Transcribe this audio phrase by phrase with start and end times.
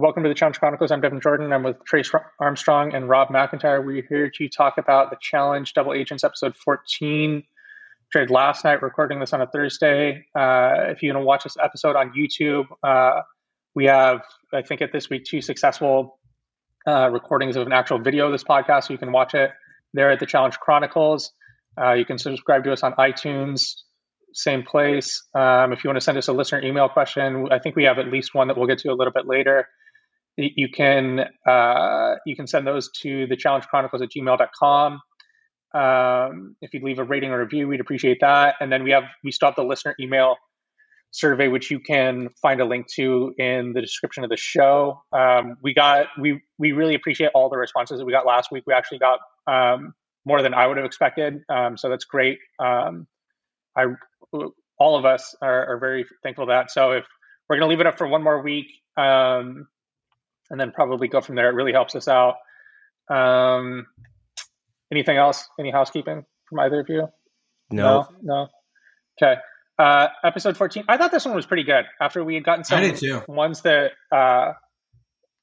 [0.00, 0.90] welcome to the Challenge Chronicles.
[0.90, 1.52] I'm Devin Jordan.
[1.52, 3.84] I'm with Trace Armstrong and Rob McIntyre.
[3.84, 7.42] We're here to talk about the Challenge Double Agents episode 14.
[8.10, 10.24] Trade last night, recording this on a Thursday.
[10.34, 13.20] Uh, if you want to watch this episode on YouTube, uh,
[13.74, 14.22] we have,
[14.54, 16.18] I think, at this week, two successful
[16.86, 18.84] uh, recordings of an actual video of this podcast.
[18.84, 19.50] So you can watch it
[19.92, 21.30] there at the Challenge Chronicles.
[21.78, 23.74] Uh, you can subscribe to us on iTunes,
[24.32, 25.22] same place.
[25.34, 27.98] Um, if you want to send us a listener email question, I think we have
[27.98, 29.68] at least one that we'll get to a little bit later.
[30.40, 35.00] You can uh, you can send those to the challenge chronicles at gmail.com.
[35.72, 38.56] Um, if you'd leave a rating or review, we'd appreciate that.
[38.60, 40.36] And then we have we still the listener email
[41.10, 45.02] survey, which you can find a link to in the description of the show.
[45.12, 48.64] Um, we got we we really appreciate all the responses that we got last week.
[48.66, 52.38] We actually got um, more than I would have expected, um, so that's great.
[52.58, 53.06] Um,
[53.76, 53.86] I
[54.78, 56.70] all of us are, are, very thankful for that.
[56.70, 57.04] So if
[57.48, 59.66] we're going to leave it up for one more week, um,
[60.50, 62.36] and then probably go from there, it really helps us out.
[63.08, 63.86] Um,
[64.92, 65.48] anything else?
[65.58, 67.08] Any housekeeping from either of you?
[67.70, 68.46] No, no.
[68.46, 68.48] no?
[69.22, 69.40] Okay.
[69.78, 70.84] Uh, episode 14.
[70.88, 71.86] I thought this one was pretty good.
[72.00, 74.52] After we had gotten some ones that uh,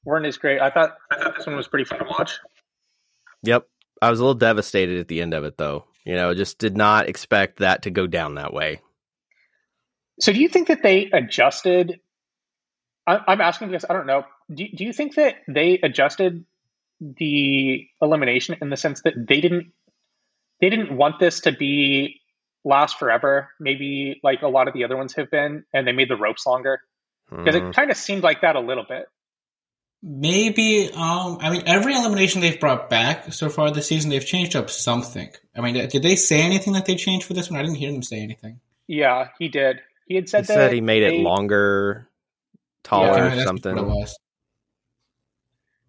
[0.04, 2.38] weren't as great, I thought I thought this one was pretty fun to watch.
[3.42, 3.66] Yep,
[4.00, 5.86] I was a little devastated at the end of it, though.
[6.04, 8.80] You know, just did not expect that to go down that way.
[10.20, 12.00] So, do you think that they adjusted?
[13.26, 14.24] I'm asking because I don't know.
[14.52, 16.44] Do, do you think that they adjusted
[17.00, 19.72] the elimination in the sense that they didn't
[20.60, 22.20] they didn't want this to be
[22.64, 26.10] last forever, maybe like a lot of the other ones have been, and they made
[26.10, 26.80] the ropes longer?
[27.30, 27.68] Because mm.
[27.68, 29.06] it kind of seemed like that a little bit.
[30.02, 34.54] Maybe, um, I mean, every elimination they've brought back so far this season, they've changed
[34.54, 35.28] up something.
[35.56, 37.58] I mean, did they say anything that they changed for this one?
[37.58, 38.60] I didn't hear them say anything.
[38.86, 39.80] Yeah, he did.
[40.06, 42.08] He had said he said he made they, it longer,
[42.88, 44.06] taller, yeah, something.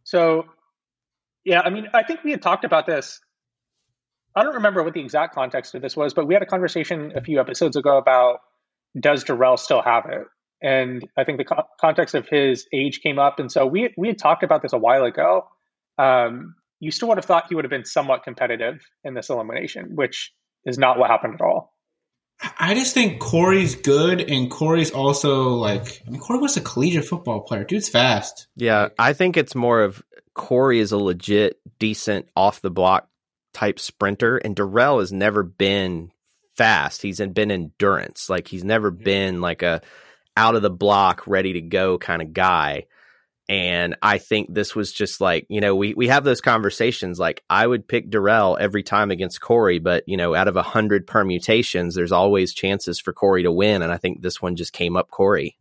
[0.04, 0.46] So,
[1.44, 3.20] yeah, I mean, I think we had talked about this.
[4.36, 7.14] I don't remember what the exact context of this was, but we had a conversation
[7.16, 8.40] a few episodes ago about
[9.00, 10.26] does Darrell still have it?
[10.62, 14.08] and I think the co- context of his age came up, and so we we
[14.08, 15.48] had talked about this a while ago.
[15.98, 19.96] Um, you still would have thought he would have been somewhat competitive in this elimination,
[19.96, 20.32] which
[20.66, 21.74] is not what happened at all.
[22.58, 27.06] I just think Cory's good, and Cory's also like I mean, Cory was a collegiate
[27.06, 27.64] football player.
[27.64, 28.48] Dude's fast.
[28.56, 30.02] Yeah, I think it's more of
[30.34, 33.10] Cory is a legit, decent off the block
[33.54, 36.12] type sprinter, and Darrell has never been
[36.56, 37.02] fast.
[37.02, 38.30] He's been endurance.
[38.30, 39.82] Like he's never been like a
[40.38, 42.86] out of the block, ready to go kind of guy.
[43.50, 47.18] And I think this was just like, you know, we, we have those conversations.
[47.18, 50.62] Like, I would pick Darrell every time against Cory, but, you know, out of a
[50.62, 53.82] hundred permutations, there's always chances for Cory to win.
[53.82, 55.58] And I think this one just came up Cory.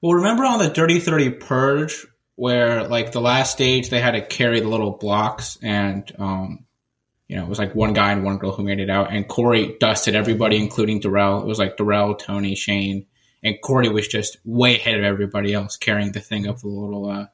[0.00, 2.06] Well, remember on the Dirty 30 Purge,
[2.36, 6.64] where like the last stage they had to carry the little blocks and, um,
[7.28, 9.26] you know, it was like one guy and one girl who made it out, and
[9.26, 11.40] Cory dusted everybody, including Darrell.
[11.40, 13.06] It was like Darrell, Tony, Shane,
[13.44, 17.08] and Cory was just way ahead of everybody else, carrying the thing up the little.
[17.08, 17.26] Uh,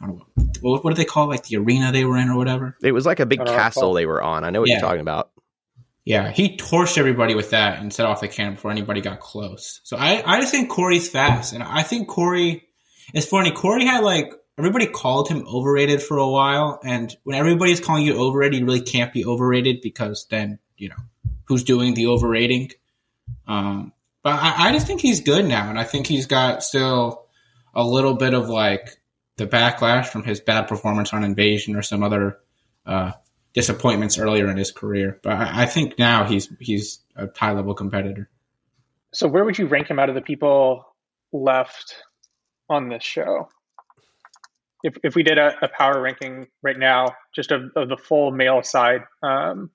[0.00, 0.26] I don't know
[0.62, 2.76] what, what do they call like the arena they were in or whatever.
[2.82, 4.42] It was like a big castle they were on.
[4.42, 4.76] I know what yeah.
[4.76, 5.30] you're talking about.
[6.04, 9.80] Yeah, he torched everybody with that and set off the cannon before anybody got close.
[9.84, 12.66] So I, I just think Cory's fast, and I think Cory.
[13.14, 13.52] It's funny.
[13.52, 18.16] Cory had like everybody called him overrated for a while, and when everybody's calling you
[18.16, 20.96] overrated, you really can't be overrated because then you know
[21.44, 22.72] who's doing the overrating.
[23.46, 27.26] Um, but I, I just think he's good now, and I think he's got still
[27.74, 28.96] a little bit of like
[29.36, 32.38] the backlash from his bad performance on Invasion or some other
[32.86, 33.12] uh,
[33.54, 35.18] disappointments earlier in his career.
[35.22, 38.28] But I, I think now he's he's a high level competitor.
[39.12, 40.86] So where would you rank him out of the people
[41.32, 41.96] left
[42.68, 43.48] on this show?
[44.82, 48.32] If if we did a, a power ranking right now, just of, of the full
[48.32, 49.70] male side, um,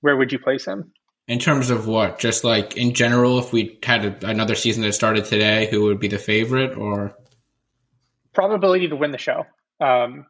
[0.00, 0.92] where would you place him?
[1.30, 2.18] In terms of what?
[2.18, 6.00] Just like in general, if we had a, another season that started today, who would
[6.00, 7.16] be the favorite or?
[8.34, 9.44] Probability to win the show.
[9.80, 10.26] Um,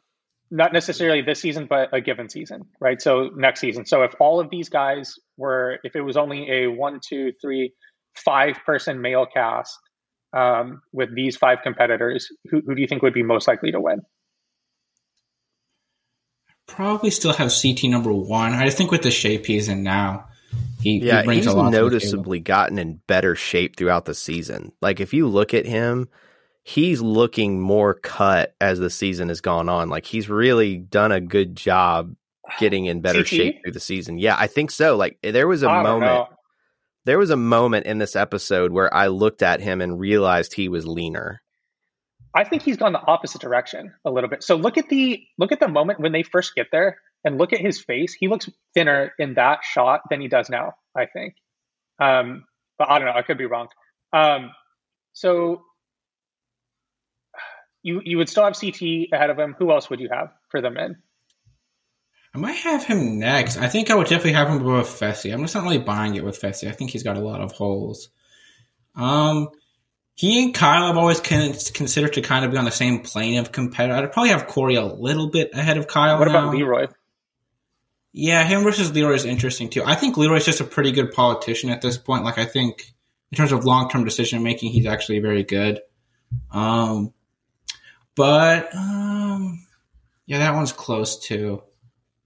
[0.51, 3.01] not necessarily this season, but a given season, right?
[3.01, 3.87] So next season.
[3.87, 7.73] So if all of these guys were, if it was only a one, two, three,
[8.15, 9.79] five person male cast
[10.37, 13.81] um, with these five competitors, who, who do you think would be most likely to
[13.81, 14.03] win?
[16.67, 18.53] Probably still have CT number one.
[18.53, 20.27] I think with the shape he's in now,
[20.83, 24.73] he, yeah, he he's noticeably gotten in better shape throughout the season.
[24.81, 26.09] Like if you look at him,
[26.63, 29.89] he's looking more cut as the season has gone on.
[29.89, 32.15] Like he's really done a good job
[32.59, 33.29] getting in better CT?
[33.29, 34.19] shape through the season.
[34.19, 34.97] Yeah, I think so.
[34.97, 36.29] Like there was a moment
[37.05, 40.69] there was a moment in this episode where I looked at him and realized he
[40.69, 41.43] was leaner.
[42.35, 44.43] I think he's gone the opposite direction a little bit.
[44.43, 47.53] So look at the look at the moment when they first get there and look
[47.53, 48.15] at his face.
[48.19, 51.35] He looks thinner in that shot than he does now, I think.
[52.01, 52.45] Um,
[52.79, 53.69] but I don't know, I could be wrong.
[54.13, 54.51] Um,
[55.13, 55.63] so
[57.83, 59.55] you you would still have CT ahead of him.
[59.59, 60.97] Who else would you have for the men?
[62.35, 63.57] I might have him next.
[63.57, 65.33] I think I would definitely have him above Fessy.
[65.33, 66.69] I'm just not really buying it with Fessy.
[66.69, 68.09] I think he's got a lot of holes.
[68.95, 69.49] Um,
[70.15, 73.51] he and Kyle have always considered to kind of be on the same plane of
[73.51, 73.95] competitor.
[73.95, 76.19] I'd probably have Cory a little bit ahead of Kyle.
[76.19, 76.39] What now.
[76.39, 76.87] about Leroy?
[78.13, 79.85] Yeah, him versus Leroy is interesting too.
[79.85, 82.25] I think Leroy's just a pretty good politician at this point.
[82.25, 82.93] Like I think
[83.31, 85.81] in terms of long term decision making, he's actually very good.
[86.51, 87.13] Um,
[88.17, 89.65] but um,
[90.27, 91.63] yeah, that one's close too.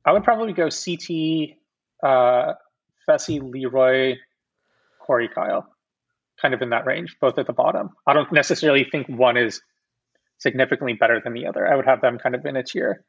[0.04, 1.56] I would probably go CT,
[2.02, 2.54] uh,
[3.08, 4.16] Fessy, Leroy,
[5.00, 5.66] Cory, Kyle,
[6.40, 7.90] kind of in that range, both at the bottom.
[8.06, 9.62] I don't necessarily think one is
[10.38, 11.66] significantly better than the other.
[11.66, 13.04] I would have them kind of in a tier.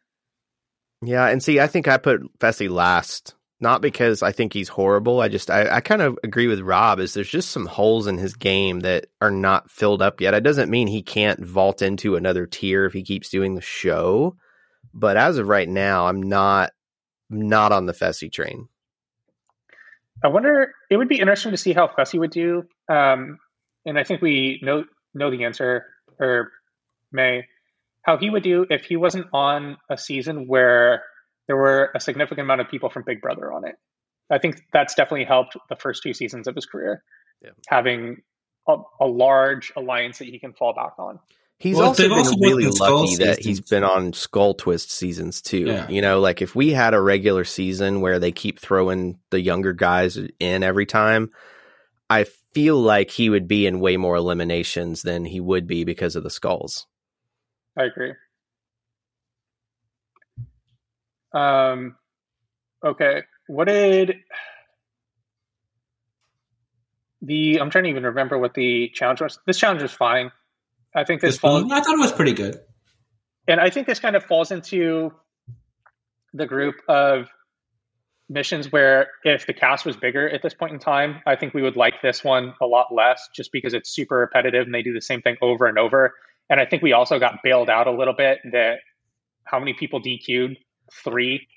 [1.06, 5.22] Yeah, and see, I think I put Fessy last, not because I think he's horrible.
[5.22, 7.00] I just I, I kind of agree with Rob.
[7.00, 10.34] Is there's just some holes in his game that are not filled up yet.
[10.34, 14.36] It doesn't mean he can't vault into another tier if he keeps doing the show.
[14.94, 16.72] But as of right now, I'm not
[17.30, 18.68] not on the Fessy train.
[20.24, 20.74] I wonder.
[20.90, 22.63] It would be interesting to see how Fessy would do.
[22.90, 23.38] Um,
[23.86, 25.86] and I think we know know the answer,
[26.19, 26.51] or
[27.12, 27.46] may
[28.06, 31.04] how he would do if he wasn't on a season where
[31.48, 33.75] there were a significant amount of people from Big Brother on it.
[34.30, 37.04] I think that's definitely helped the first two seasons of his career,
[37.44, 37.52] yeah.
[37.68, 38.18] having
[38.68, 41.19] a, a, large alliance that he can fall back on.
[41.57, 45.66] He's well, also been also really lucky that he's been on Skull Twist seasons too.
[45.66, 45.88] Yeah.
[45.88, 49.74] You know, like if we had a regular season where they keep throwing the younger
[49.74, 51.31] guys in every time,
[52.10, 56.16] I feel like he would be in way more eliminations than he would be because
[56.16, 56.88] of the skulls.
[57.77, 58.13] I agree.
[61.33, 61.95] Um,
[62.83, 64.12] okay, what did
[67.22, 67.60] the?
[67.60, 69.39] I'm trying to even remember what the challenge was.
[69.45, 70.31] This challenge was fine.
[70.95, 71.38] I think this.
[71.38, 72.57] Falls, I thought it was pretty good,
[73.48, 75.12] and I think this kind of falls into
[76.33, 77.27] the group of
[78.30, 81.62] missions where if the cast was bigger at this point in time, I think we
[81.62, 84.94] would like this one a lot less just because it's super repetitive and they do
[84.94, 86.13] the same thing over and over.
[86.50, 88.80] And I think we also got bailed out a little bit that
[89.44, 90.57] how many people DQ'd?
[91.03, 91.47] Three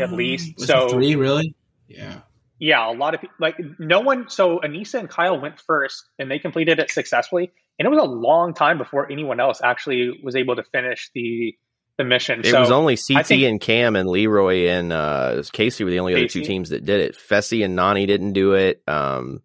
[0.00, 0.56] at least.
[0.56, 1.54] Was so three really?
[1.88, 2.20] Yeah.
[2.58, 6.30] Yeah, a lot of people like no one so Aneesa and Kyle went first and
[6.30, 7.50] they completed it successfully.
[7.78, 11.54] And it was a long time before anyone else actually was able to finish the
[11.96, 12.40] the mission.
[12.40, 16.00] It so was only CT think, and Kam and Leroy and uh, Kaycee were the
[16.00, 16.18] only Kaycee.
[16.18, 17.16] other two teams that did it.
[17.16, 18.82] Fessy and Nany didn't do it.
[18.86, 19.42] Um,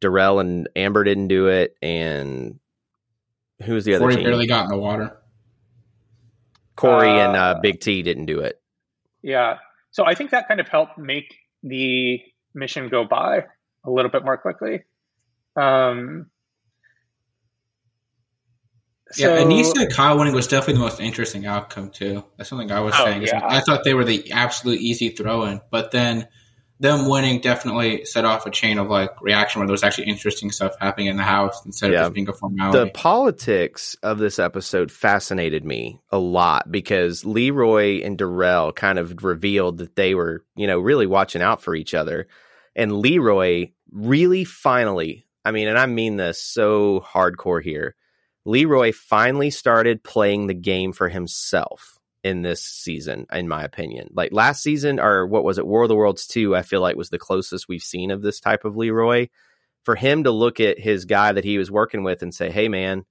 [0.00, 2.58] Darrell and Amber didn't do it, and
[3.64, 4.24] Who's the other Cory team?
[4.24, 5.16] barely got in the water.
[6.76, 8.60] Cory uh, and uh, Big T didn't do it.
[9.22, 9.58] Yeah.
[9.90, 12.20] So I think that kind of helped make the
[12.54, 13.44] mission go by
[13.84, 14.82] a little bit more quickly.
[15.56, 16.26] Um,
[19.12, 22.24] so, yeah, Aneesa and Kyle winning was definitely the most interesting outcome too.
[22.36, 23.22] That's something I was oh, saying.
[23.22, 23.42] Yeah.
[23.44, 26.28] I thought they were the absolute easy throw in, but then
[26.82, 30.50] them winning definitely set off a chain of like reaction where there was actually interesting
[30.50, 32.00] stuff happening in the house instead yeah.
[32.00, 32.76] of just being a formality.
[32.76, 39.22] The politics of this episode fascinated me a lot because Leroy and Darrell kind of
[39.22, 42.26] revealed that they were, you know, really watching out for each other.
[42.74, 47.94] And Leroy really finally, I mean, and I mean this so hardcore here,
[48.44, 54.08] Leroy finally started playing the game for himself in this season, in my opinion.
[54.12, 56.96] Like last season, or what was it, War of the Worlds 2, I feel like
[56.96, 59.28] was the closest we've seen of this type of Leroy.
[59.84, 62.68] For him to look at his guy that he was working with and say, hey,
[62.68, 63.04] man,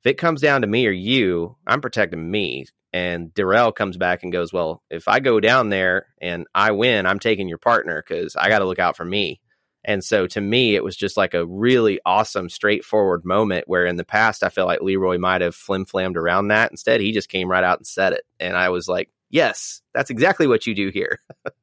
[0.00, 2.66] if it comes down to me or you, I'm protecting me.
[2.92, 7.06] And Darrell comes back and goes, well, if I go down there and I win,
[7.06, 9.40] I'm taking your partner because I got to look out for me.
[9.84, 13.96] And so to me, it was just like a really awesome, straightforward moment where in
[13.96, 16.70] the past, I felt like Leroy might have flim flammed around that.
[16.70, 18.24] Instead, he just came right out and said it.
[18.38, 21.18] And I was like, yes, that's exactly what you do here.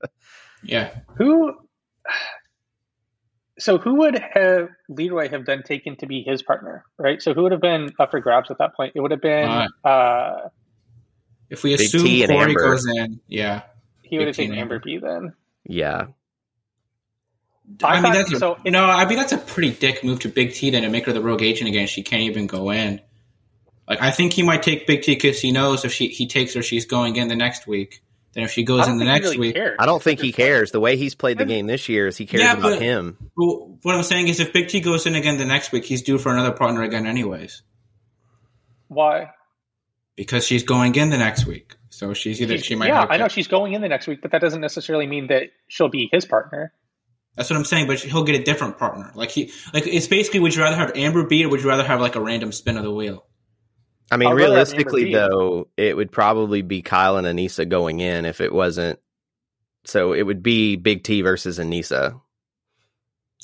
[0.64, 0.96] yeah.
[1.18, 1.54] Who,
[3.60, 7.22] so who would have Leroy have then taken to be his partner, right?
[7.22, 8.94] So who would have been up for grabs at that point?
[8.96, 10.50] It would have been, uh, uh
[11.50, 13.64] if we assume Cory goes in, yeah.
[14.02, 15.34] He would have taken Amber B then.
[15.66, 16.08] Yeah.
[17.84, 18.58] I, I mean, that's so.
[18.64, 21.06] You know, I mean, that's a pretty dick move to Big T then to make
[21.06, 21.88] her the rogue agent again.
[21.88, 23.02] She can't even go in.
[23.88, 26.54] Like, I think he might take Big T because he knows if she he takes
[26.54, 28.02] her, she's going in the next week.
[28.34, 29.78] Then if she goes in the next really week, cares.
[29.80, 30.72] I don't think he cares.
[30.72, 33.18] The way he's played the game this year is he cares yeah, about but, him.
[33.36, 36.04] Well, what I'm saying is, if Big T goes in again the next week, he's
[36.04, 37.64] due for another partner again, anyways.
[38.90, 39.32] Why?
[40.16, 41.76] Because she's going in the next week.
[41.90, 44.08] So she's either She's- she might yeah, I to- know she's going in the next
[44.08, 46.72] week, but that doesn't necessarily mean that she'll be his partner.
[47.38, 49.12] That's what I'm saying, but he'll get a different partner.
[49.14, 51.86] Like he like it's basically would you rather have Amber B or would you rather
[51.86, 53.26] have like a random spin of the wheel?
[54.12, 58.00] I mean, I'd rather have realistically, though, it would probably be Kyle and Aneesa going
[58.00, 59.00] in if it wasn't.
[59.86, 62.20] So it would be Big T versus Aneesa.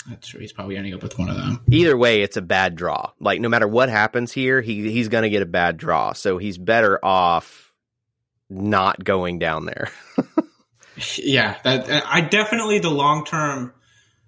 [0.09, 0.39] That's true.
[0.41, 1.61] He's probably ending up with one of them.
[1.69, 3.11] Either way, it's a bad draw.
[3.19, 6.13] Like no matter what happens here, he he's going to get a bad draw.
[6.13, 7.71] So he's better off
[8.49, 9.91] not going down there.
[11.17, 13.73] Yeah, that I definitely the long term.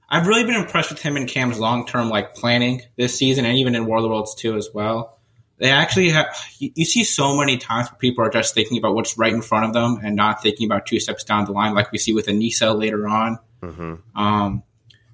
[0.10, 3.58] I've really been impressed with him and Kam's long term like planning this season, and
[3.58, 5.20] even in War of the Worlds too as well.
[5.58, 6.28] They actually have.
[6.60, 9.42] You, you see so many times where people are just thinking about what's right in
[9.42, 12.14] front of them and not thinking about two steps down the line, like we see
[12.14, 13.40] with Aneesa later on.
[13.62, 14.64] hmm Um,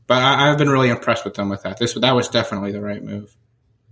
[0.07, 1.77] but I, I've been really impressed with them with that.
[1.77, 3.36] This that was definitely the right move.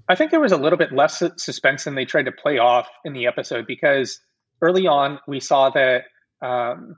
[0.08, 2.90] I think there was a little bit less suspense than they tried to play off
[3.06, 4.20] in the episode because
[4.60, 6.06] early on we saw that
[6.42, 6.98] um,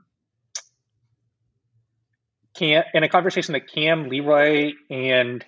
[2.54, 5.44] Kam, in a conversation that Kam, Leroy, and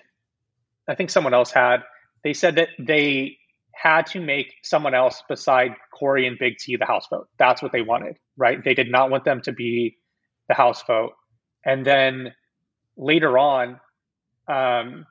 [0.87, 1.77] I think someone else had,
[2.23, 3.37] they said that they
[3.73, 7.27] had to make someone else beside Cory and Big T the house vote.
[7.37, 8.63] That's what they wanted, right?
[8.63, 9.97] They did not want them to be
[10.47, 11.13] the house vote.
[11.65, 12.33] And then
[12.97, 13.79] later on,
[14.47, 15.05] um,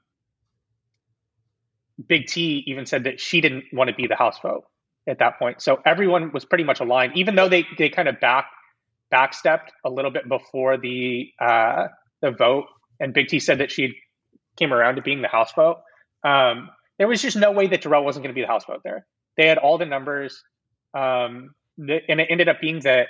[2.08, 4.64] Big T even said that she didn't want to be the House vote
[5.06, 5.62] at that point.
[5.62, 8.46] So everyone was pretty much aligned, even though they, they kind of back
[9.12, 11.88] backstepped a little bit before the uh,
[12.20, 12.66] the vote.
[13.00, 13.94] And Big T said that she
[14.56, 15.78] came around to being the House vote.
[16.24, 18.80] Um, there was just no way that Darrell wasn't going to be the House vote
[18.84, 19.06] there.
[19.36, 20.42] They had all the numbers,
[20.96, 23.08] um, th- and it ended up being that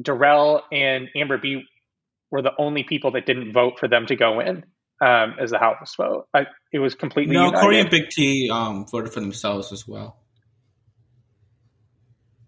[0.00, 1.62] Darrell and Amber B
[2.30, 4.64] were the only people that didn't vote for them to go in
[5.02, 6.26] um, as the House vote.
[6.32, 7.60] I, it was completely No, united.
[7.60, 10.16] Cory and Big T um, voted for themselves as well.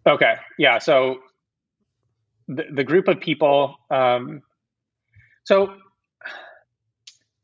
[0.07, 0.79] Okay, yeah.
[0.79, 1.17] So
[2.49, 3.77] the the group of people.
[3.91, 4.43] Um,
[5.45, 5.75] so,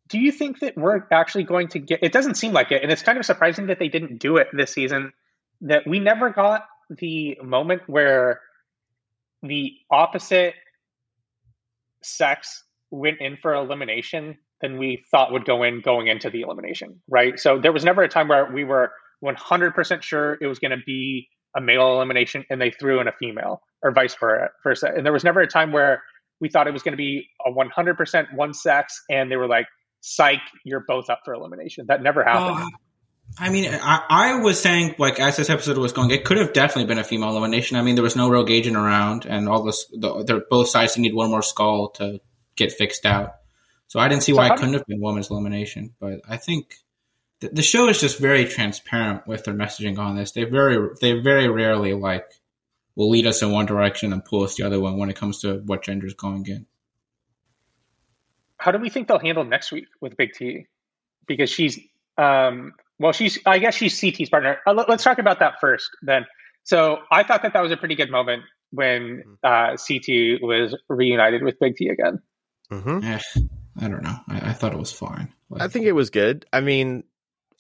[0.09, 2.01] do you think that we're actually going to get?
[2.03, 4.49] It doesn't seem like it, and it's kind of surprising that they didn't do it
[4.53, 5.13] this season.
[5.63, 8.41] That we never got the moment where
[9.43, 10.55] the opposite
[12.03, 17.01] sex went in for elimination than we thought would go in going into the elimination,
[17.09, 17.39] right?
[17.39, 18.93] So there was never a time where we were
[19.25, 23.13] 100% sure it was going to be a male elimination and they threw in a
[23.13, 24.17] female or vice
[24.63, 24.93] versa.
[24.95, 26.03] And there was never a time where
[26.41, 29.67] we thought it was going to be a 100% one sex and they were like,
[30.01, 31.87] psych, you're both up for elimination.
[31.89, 32.65] That never happened.
[32.65, 32.77] Uh,
[33.39, 36.53] I mean, I, I was saying, like, as this episode was going, it could have
[36.53, 37.77] definitely been a female elimination.
[37.77, 40.99] I mean, there was no real gauging around, and all this, the, they're both sides
[40.99, 42.21] need one more skull to
[42.57, 43.35] get fixed out.
[43.87, 45.95] So I didn't see So why it couldn't have been women's elimination.
[46.01, 46.75] But I think
[47.41, 50.33] the, the show is just very transparent with their messaging on this.
[50.33, 52.27] They very, they very rarely like
[52.95, 55.41] will lead us in one direction and pull us the other one when it comes
[55.41, 56.67] to what gender is going in.
[58.59, 60.67] How do we think they'll handle next week with Big T?
[61.27, 61.79] Because she's,
[62.19, 64.59] um, well, she's, I guess she's CT's partner.
[64.67, 66.27] Uh, let, us talk about that first then.
[66.65, 71.43] So I thought that that was a pretty good moment when uh, CT was reunited
[71.43, 72.21] with Big T again.
[72.71, 73.19] hmm Eh,
[73.81, 74.17] I don't know.
[74.29, 75.33] I, I thought it was fine.
[75.49, 76.45] Like, I think it was good.
[76.53, 77.05] I mean,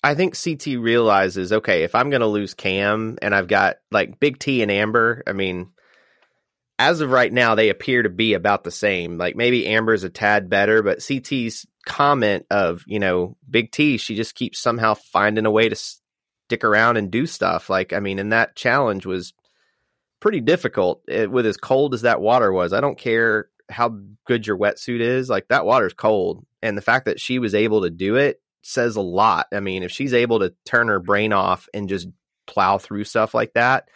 [0.02, 4.18] I think CT realizes, okay, if I'm going to lose Kam and I've got like
[4.18, 5.70] Big T and Amber, I mean,
[6.78, 9.18] as of right now, they appear to be about the same.
[9.18, 14.14] Like maybe Amber's a tad better, but CT's comment of, you know, Big T, she
[14.14, 17.68] just keeps somehow finding a way to stick around and do stuff.
[17.68, 19.34] Like, I mean, and that challenge was
[20.20, 22.72] pretty difficult it, with as cold as that water was.
[22.72, 26.46] I don't care how good your wetsuit is, like that water's cold.
[26.62, 29.46] And the fact that she was able to do it says a lot.
[29.52, 32.08] I mean, if she's able to turn her brain off and just
[32.46, 33.88] plow through stuff like that,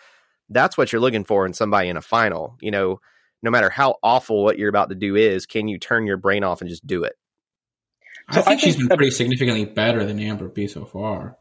[0.49, 2.56] that's what you're looking for in somebody in a final.
[2.61, 3.00] You know,
[3.42, 6.44] no matter how awful what you're about to do is, can you turn your brain
[6.44, 7.14] off and just do it?
[8.28, 11.37] I think she's been pretty significantly better than Amber B so far.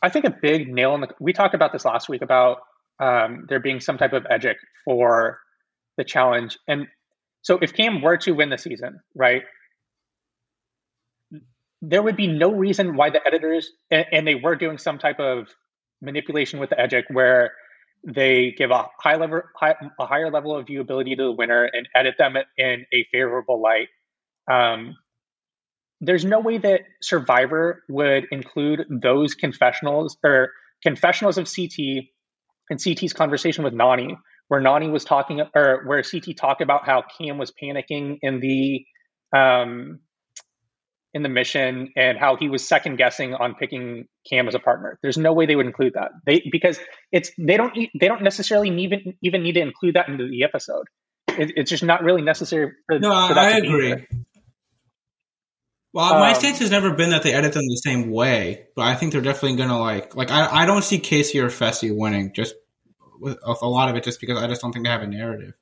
[0.00, 1.08] I think a big nail in the.
[1.18, 2.58] We talked about this last week about
[3.00, 5.40] um, there being some type of edgic for
[5.96, 6.86] the challenge, and
[7.42, 9.42] so if Kam were to win the season, right,
[11.88, 15.20] there would be no reason why the editors and, and they were doing some type
[15.20, 15.48] of
[16.02, 17.52] manipulation with the edgic where
[18.04, 21.88] they give a high level, high, a higher level of viewability to the winner and
[21.94, 23.88] edit them in a favorable light.
[24.50, 24.96] Um,
[26.00, 30.50] there's no way that Survivor would include those confessionals or
[30.82, 32.04] confessionals of CT
[32.68, 34.16] and CT's conversation with Nany,
[34.48, 38.84] where Nany was talking or where CT talked about how Kam was panicking in the
[39.36, 40.00] um,
[41.16, 44.98] in the mission and how he was second guessing on picking Kam as a partner.
[45.02, 46.10] There's no way they would include that.
[46.26, 46.78] They because
[47.10, 50.84] it's they don't they don't necessarily even even need to include that into the episode.
[51.28, 52.72] It, it's just not really necessary.
[52.86, 54.06] For, no, for I agree.
[55.94, 58.82] Well, my Um, stance has never been that they edit them the same way, but
[58.82, 62.34] I think they're definitely gonna like like I, I don't see Kaycee or Fessy winning
[62.34, 62.54] just
[63.18, 65.06] with with a lot of it just because I just don't think they have a
[65.06, 65.54] narrative.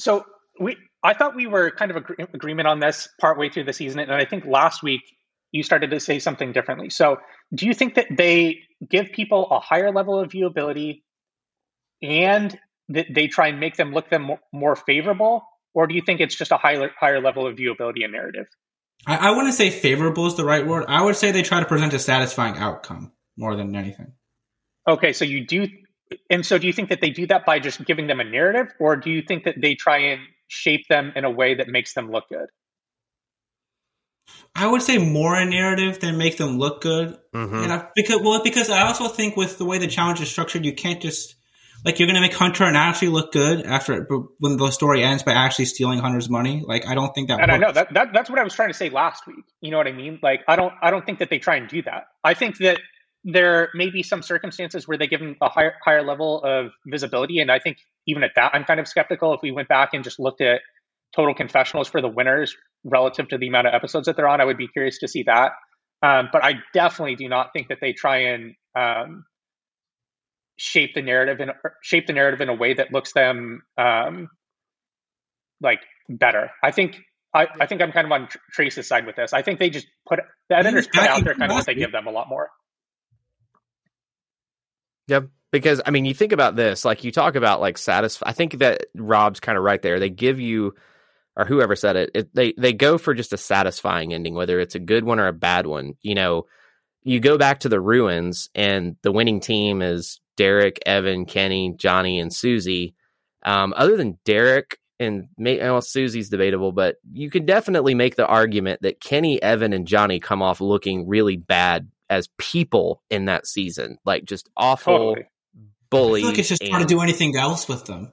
[0.00, 0.24] So
[0.58, 4.00] we, I thought we were kind of agree- agreement on this partway through the season,
[4.00, 5.02] and I think last week
[5.50, 6.90] you started to say something differently.
[6.90, 7.18] So,
[7.54, 11.02] do you think that they give people a higher level of viewability,
[12.00, 12.56] and
[12.88, 15.44] that they try and make them look them mo- more favorable,
[15.74, 18.46] or do you think it's just a higher higher level of viewability and narrative?
[19.06, 20.84] I, I wouldn't say favorable is the right word.
[20.88, 24.12] I would say they try to present a satisfying outcome more than anything.
[24.86, 25.68] Okay, so you do,
[26.30, 28.72] and so do you think that they do that by just giving them a narrative,
[28.80, 30.20] or do you think that they try and
[30.52, 32.46] shape them in a way that makes them look good?
[34.54, 37.18] I would say more a narrative than make them look good.
[37.34, 37.64] Mhm.
[37.64, 40.64] And I, because well, because I also think with the way the challenge is structured,
[40.64, 41.34] you can't just
[41.84, 44.06] like you're going to make Hunter and Ashley look good after
[44.38, 46.62] when the story ends by actually stealing Hunter's money.
[46.66, 47.40] Like I don't think that.
[47.40, 47.66] and I works.
[47.66, 49.44] know that, that that's what I was trying to say last week.
[49.60, 50.20] You know what I mean?
[50.22, 52.04] Like I don't I don't think that they try and do that.
[52.22, 52.78] I think that
[53.24, 57.38] there may be some circumstances where they give them a higher higher level of visibility,
[57.38, 59.34] and I think even at that, I'm kind of skeptical.
[59.34, 60.60] If we went back and just looked at
[61.14, 64.44] total confessionals for the winners relative to the amount of episodes that they're on, I
[64.44, 65.52] would be curious to see that.
[66.02, 69.24] Um, but I definitely do not think that they try and um,
[70.56, 74.28] shape the narrative and shape the narrative in a way that looks them um,
[75.60, 76.50] like better.
[76.62, 76.96] I think
[77.34, 79.32] I, I think I'm kind of on Tr- Trace's side with this.
[79.32, 81.92] I think they just put the editors put out there kind of what they give
[81.92, 82.50] them a lot more.
[85.08, 85.28] Yep.
[85.52, 88.28] Because I mean, you think about this, like you talk about like satisfy.
[88.28, 90.00] I think that Rob's kind of right there.
[90.00, 90.74] They give you,
[91.36, 94.74] or whoever said it, it, they they go for just a satisfying ending, whether it's
[94.74, 95.94] a good one or a bad one.
[96.00, 96.46] You know,
[97.02, 102.18] you go back to the ruins, and the winning team is Derek, Evan, Kenny, Johnny,
[102.18, 102.94] and Susie.
[103.44, 108.82] Um, other than Derek and well, Susie's debatable, but you could definitely make the argument
[108.82, 113.98] that Kenny, Evan, and Johnny come off looking really bad as people in that season,
[114.04, 115.26] like just awful Totally.
[115.92, 116.22] I bullies.
[116.22, 118.12] feel like it's just hard to do anything else with them.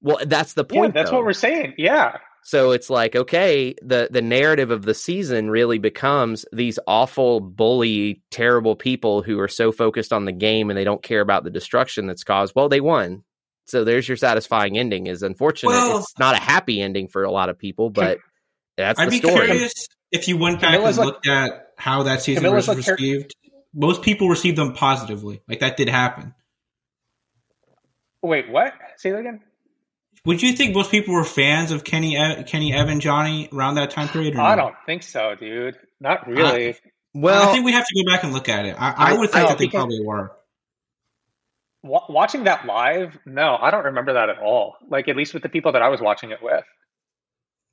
[0.00, 0.94] Well, that's the Yeah, point.
[0.94, 1.16] that's though.
[1.18, 1.74] what we're saying.
[1.78, 2.18] Yeah.
[2.44, 8.20] So it's like, okay, the the narrative of the season really becomes these awful, bully,
[8.32, 11.50] terrible people who are so focused on the game and they don't care about the
[11.50, 12.52] destruction that's caused.
[12.56, 13.22] Well, they won.
[13.66, 15.06] So there's your satisfying ending.
[15.06, 15.70] Is unfortunate.
[15.70, 18.18] Well- it's not a happy ending for a lot of people, but
[18.76, 22.02] that's I'd the be curious if you went back Camila's and like- looked at how
[22.02, 23.36] that season Camila's was like her- received.
[23.72, 25.42] Most people received them positively.
[25.48, 26.34] Like that did happen.
[28.22, 28.72] Wait, what?
[28.96, 29.40] Say that again.
[30.24, 34.08] Would you think most people were fans of Kenny, Kenny, Evan, Johnny around that time
[34.08, 34.36] period?
[34.36, 34.62] Or I no?
[34.62, 35.76] don't think so, dude.
[36.00, 36.76] Not really.
[37.14, 38.76] Well, I think we have to go back and look at it.
[38.80, 40.32] I, I I- would think I- that they because- probably were.
[41.84, 44.76] Watching that live, no, I don't remember that at all.
[44.88, 46.62] Like at least with the people that I was watching it with.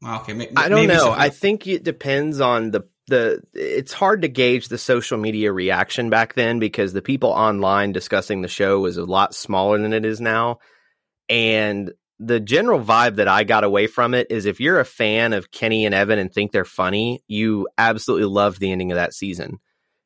[0.03, 0.97] Okay, ma- I don't know.
[0.97, 1.11] so.
[1.11, 3.41] I think it depends on the the.
[3.53, 8.41] It's hard to gauge the social media reaction back then because the people online discussing
[8.41, 10.59] the show was a lot smaller than it is now,
[11.27, 15.33] and the general vibe that I got away from it is if you're a fan
[15.33, 19.13] of Kenny and Evan and think they're funny, you absolutely loved the ending of that
[19.13, 19.59] season.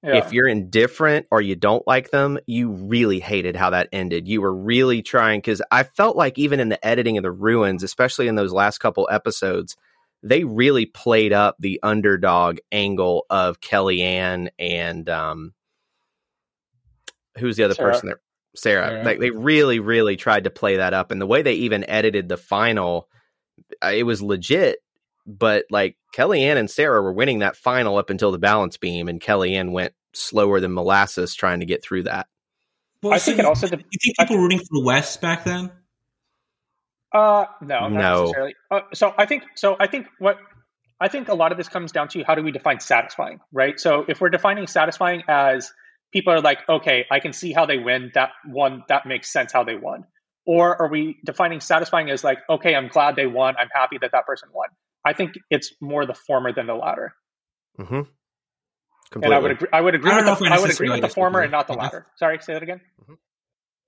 [0.03, 0.17] Yeah.
[0.17, 4.27] If you're indifferent or you don't like them, you really hated how that ended.
[4.27, 7.83] You were really trying because I felt like even in the editing of the ruins,
[7.83, 9.75] especially in those last couple episodes,
[10.23, 15.53] they really played up the underdog angle of Kellyanne and um,
[17.37, 17.91] who's the other Sarah.
[17.91, 18.21] person there?
[18.55, 18.87] Sarah.
[18.87, 19.03] Sarah.
[19.03, 22.29] Like they really, really tried to play that up, and the way they even edited
[22.29, 23.09] the final,
[23.83, 24.79] uh, it was legit.
[25.25, 29.21] But like Kellyanne and Sarah were winning that final up until the balance beam, and
[29.21, 32.27] Kellyanne went slower than molasses trying to get through that.
[33.01, 33.67] Well, I so think it also.
[33.67, 35.71] De- You think people were rooting for West back then?
[37.13, 38.21] Uh, no, not No.
[38.21, 38.55] necessarily.
[38.71, 39.75] Uh, so I think so.
[39.79, 40.37] I think what
[40.99, 43.79] I think a lot of this comes down to how do we define satisfying, right?
[43.79, 45.71] So if we're defining satisfying as
[46.11, 48.11] people are like, okay, I can see how they win.
[48.13, 50.05] That one that makes sense how they won.
[50.45, 53.55] Or are we defining satisfying as like, okay, I'm glad they won.
[53.57, 54.69] I'm happy that that person won.
[55.05, 57.13] I think it's more the former than the latter.
[57.79, 58.01] Mm-hmm.
[59.21, 59.67] And I would agree.
[59.71, 61.67] I would agree I with the, I I would agree with the former and not
[61.67, 62.07] the latter.
[62.15, 62.81] Sorry, say that again.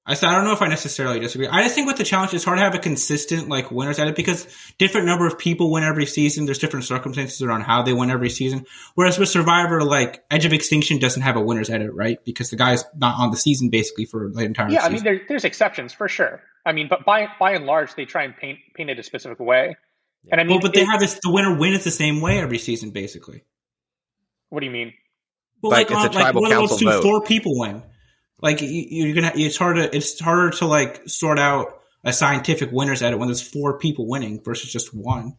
[0.07, 1.47] I said I don't know if I necessarily disagree.
[1.47, 4.07] I just think with the challenge, it's hard to have a consistent like winners at
[4.07, 6.45] it because different number of people win every season.
[6.45, 8.65] There's different circumstances around how they win every season.
[8.93, 12.23] Whereas with Survivor, like Edge of Extinction doesn't have a winners edit, right?
[12.23, 14.81] Because the guy's not on the season basically for the entire season.
[14.81, 16.41] Yeah, I mean, there, there's exceptions for sure.
[16.67, 19.39] I mean, but by by and large, they try and paint paint it a specific
[19.39, 19.75] way.
[20.31, 21.19] And I mean, well, but they have this.
[21.23, 23.43] The winner wins the same way every season, basically.
[24.49, 24.93] what do you mean?
[25.61, 27.01] Well, Like, like, it's a on, like tribal one of those council two, vote.
[27.03, 27.81] four people win.
[28.41, 29.89] Like you, you're gonna, it's harder.
[29.91, 34.07] It's harder to like sort out a scientific winners at it when there's four people
[34.07, 35.37] winning versus just one.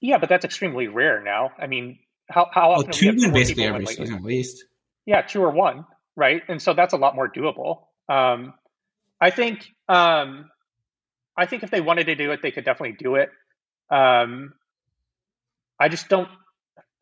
[0.00, 1.50] Yeah, but that's extremely rare now.
[1.58, 4.06] I mean, how how often two win basically win every lately?
[4.06, 4.64] season at least.
[5.04, 6.42] Yeah, two or one, right?
[6.48, 7.84] And so that's a lot more doable.
[8.08, 8.54] Um,
[9.20, 10.50] I think um,
[11.36, 13.30] I think if they wanted to do it, they could definitely do it.
[13.90, 14.54] Um,
[15.78, 16.28] I just don't.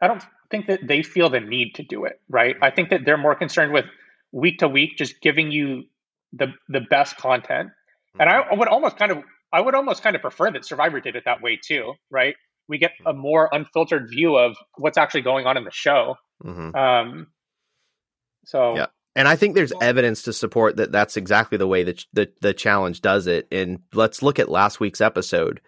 [0.00, 2.57] I don't think that they feel the need to do it, right?
[2.61, 3.87] I think that they're more concerned with
[4.35, 5.85] week to week, just giving you
[6.33, 7.70] the the best content.
[8.18, 9.18] And I, I would almost kind of,
[9.53, 12.35] I would almost kind of prefer that Survivor did it that way too, right?
[12.68, 16.16] We get a more unfiltered view of what's actually going on in the show.
[16.44, 16.75] Mhm.
[16.75, 17.27] Um,
[18.44, 18.87] so Yeah.
[19.16, 22.33] And I think there's evidence to support that that's exactly the way that ch- the
[22.40, 23.47] the challenge does it.
[23.53, 25.61] And let's look at last week's episode.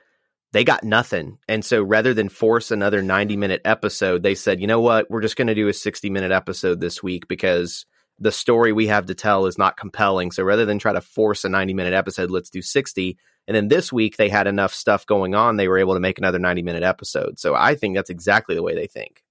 [0.52, 1.38] They got nothing.
[1.48, 5.10] And so rather than force another 90 minute episode, they said, you know what?
[5.10, 7.86] We're just going to do a 60 minute episode this week because
[8.18, 10.30] the story we have to tell is not compelling.
[10.32, 13.18] So rather than try to force a 90 minute episode, let's do 60.
[13.48, 15.56] And then this week they had enough stuff going on.
[15.56, 17.38] They were able to make another 90 minute episode.
[17.38, 19.22] So I think that's exactly the way they think.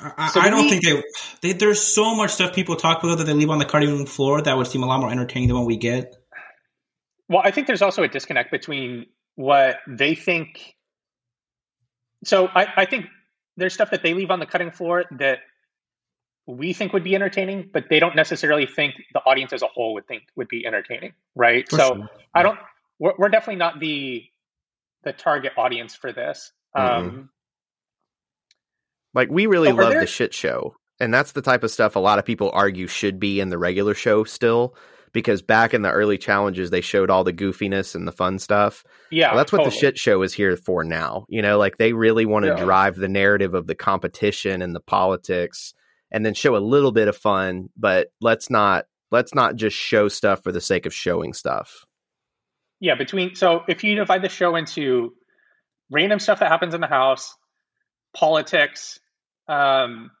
[0.00, 1.02] I, I- So I do don't we- think they,
[1.40, 1.52] they.
[1.58, 4.42] There's so much stuff people talk about that they leave on the cutting room floor
[4.42, 6.14] that would seem a lot more entertaining than what we get.
[7.28, 10.74] Well, I think there's also a disconnect between what they think.
[12.24, 13.06] So I, I think
[13.56, 15.38] there's stuff that they leave on the cutting floor that
[16.46, 19.94] we think would be entertaining, but they don't necessarily think the audience as a whole
[19.94, 21.68] would think would be entertaining, right?
[21.70, 22.10] For so sure.
[22.34, 22.58] I don't.
[22.98, 24.24] We're, we're definitely not the
[25.04, 26.52] the target audience for this.
[26.74, 27.30] Um,
[29.14, 30.74] Like we really love there- the shit show.
[31.00, 33.58] And that's the type of stuff a lot of people argue should be in the
[33.58, 34.76] regular show still
[35.12, 38.84] because back in the early challenges they showed all the goofiness and the fun stuff.
[39.10, 41.26] yeah, well, that's what the shit show is here for now.
[41.28, 42.64] You know, like they really want to Yeah.
[42.64, 45.74] drive the narrative of the competition and the politics
[46.14, 50.06] and then show a little bit of fun, but let's not let's not just show
[50.06, 51.84] stuff for the sake of showing stuff.
[52.78, 55.12] Yeah, between so if you divide the show into
[55.90, 57.34] random stuff that happens in the house,
[58.16, 59.00] politics,
[59.48, 60.12] um,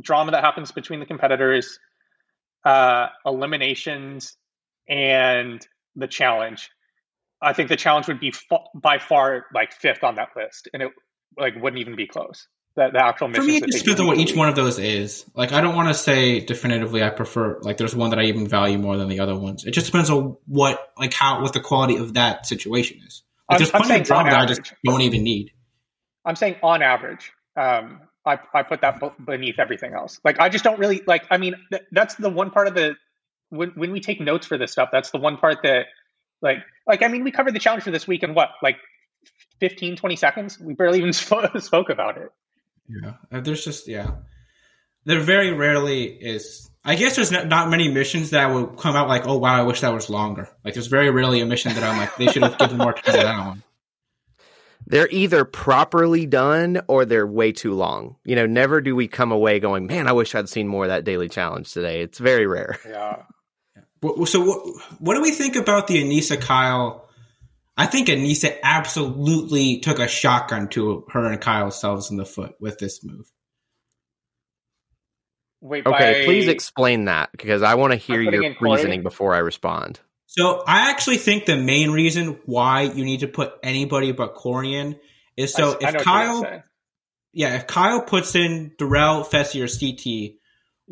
[0.00, 1.78] drama that happens between the competitors,
[2.64, 4.36] uh, eliminations,
[4.88, 5.64] and
[5.94, 6.70] the challenge.
[7.40, 10.82] I think the challenge would be fa- by far like fifth on that list, and
[10.82, 10.90] it
[11.38, 12.48] like wouldn't even be close.
[12.74, 13.46] The, the actual For missions.
[13.46, 15.26] me, it just depends on what each one of those is.
[15.34, 17.58] Like, I don't want to say definitively I prefer.
[17.60, 19.64] Like, there's one that I even value more than the other ones.
[19.64, 23.22] It just depends on what, like, how what the quality of that situation is.
[23.50, 25.52] Like, I'm- there's plenty of drama that I just don't even need.
[26.24, 30.20] I'm saying on average, um, I, I put that beneath everything else.
[30.24, 31.24] Like I just don't really like.
[31.30, 32.94] I mean, th- that's the one part of the
[33.50, 34.90] when when we take notes for this stuff.
[34.92, 35.86] That's the one part that
[36.40, 38.76] like like I mean, we covered the challenge for this week in what like
[39.60, 40.60] 15, 20 seconds.
[40.60, 42.30] We barely even spoke about it.
[42.88, 44.10] Yeah, Uh, there's just yeah.
[45.04, 46.68] There very rarely is.
[46.84, 49.62] I guess there's not, not many missions that would come out like, oh wow, I
[49.62, 50.48] wish that was longer.
[50.64, 53.14] Like, there's very rarely a mission that I'm like, they should have given more time
[53.14, 53.62] to that one.
[54.86, 58.16] They're either properly done or they're way too long.
[58.24, 60.88] You know, never do we come away going, "Man, I wish I'd seen more of
[60.90, 62.78] that daily challenge today." It's very rare.
[62.86, 63.22] Yeah.
[64.26, 67.08] So what, what do we think about the Aneesa Kyle?
[67.76, 72.52] I think Aneesa absolutely took a shotgun to her and Kyle selves in the foot
[72.60, 73.30] with this move.
[75.60, 75.86] Wait.
[75.86, 80.00] Okay, by- please explain that because I want to hear your reasoning before I respond.
[80.26, 84.98] So I actually think the main reason why you need to put anybody but Corian
[85.36, 86.62] is so s- I know if what you're Kyle,
[87.32, 90.38] yeah, if Kyle puts in Darrell, Fessy, or CT,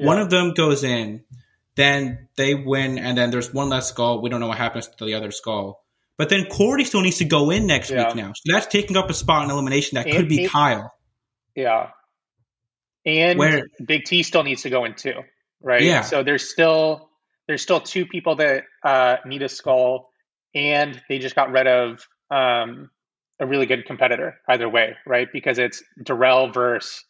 [0.07, 1.25] one of them goes in,
[1.75, 4.21] then they win, and then there's one less skull.
[4.23, 5.85] We don't know what happens to the other skull.
[6.21, 8.09] But then Cory still needs to go in next Yeah.
[8.09, 8.35] week now.
[8.35, 10.93] So that's taking up a spot in elimination that And could be it- Kyle.
[11.55, 11.93] Yeah.
[13.07, 15.15] And Where- Big T still needs to go in too,
[15.63, 15.81] right?
[15.81, 16.03] Yeah.
[16.03, 17.09] So there's still
[17.47, 20.11] there's still two people that uh, need a skull,
[20.55, 22.91] and they just got rid of um,
[23.39, 25.27] a really good competitor either way, right?
[25.33, 27.03] Because it's Darrell versus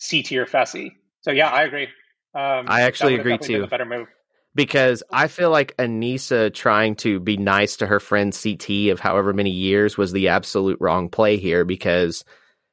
[0.00, 0.96] CT or Fessy.
[1.20, 1.86] So yeah, I agree.
[2.34, 3.60] Um, I actually agree, too.
[3.60, 4.08] The better move.
[4.56, 9.34] Because I feel like Aneesa trying to be nice to her friend CT of however
[9.34, 12.24] many years was the absolute wrong play here because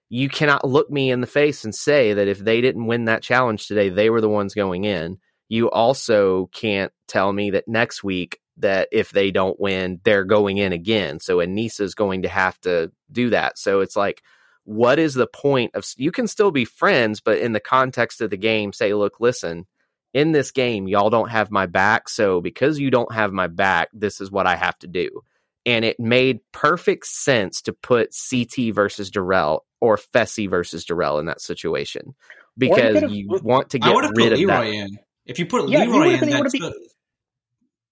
[0.10, 3.22] you cannot look me in the face and say that if they didn't win that
[3.22, 5.18] challenge today, they were the ones going in.
[5.50, 10.60] You also can't tell me that next week that if they don't win, they're going
[10.60, 11.20] in again.
[11.20, 13.58] So Aneesa's going to have to do that.
[13.58, 14.22] So it's like,
[14.64, 18.30] what is the point of you can still be friends, but in the context of
[18.30, 19.66] the game, say, look, listen,
[20.14, 22.08] in this game, y'all don't have my back.
[22.10, 25.22] So because you don't have my back, this is what I have to do.
[25.66, 31.26] and it made perfect sense to put CT versus Darrell or Fessy versus Darrell in
[31.28, 32.16] that situation
[32.58, 34.74] because you want to get rid of Leroy that.
[34.74, 35.00] in.
[35.26, 36.74] If you put Yeah, he Leroy would've in, been- he that's would've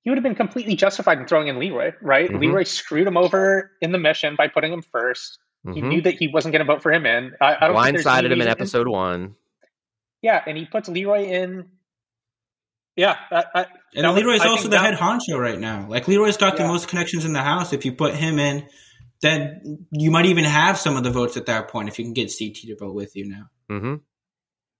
[0.03, 2.29] He would have been completely justified in throwing in Leroy, right?
[2.29, 2.41] Mhm.
[2.41, 5.37] Leroy screwed him over in the mission by putting him 1st
[5.73, 5.87] He Mhm.
[5.87, 7.35] knew that he wasn't going to vote for him in.
[7.39, 9.35] I, I don't think Blindsided him in episode one.
[10.21, 11.69] Yeah, and he puts Leroy in.
[13.01, 15.87] Yeah, I, I, and that was- Leroy's also the that- head honcho right now.
[15.89, 17.73] Like Leroy's got the most connections in the house.
[17.73, 18.67] If you put him in,
[19.21, 22.13] then you might even have some of the votes at that point if you can
[22.13, 23.43] get CT to vote with you now.
[23.69, 23.95] Mm-hmm.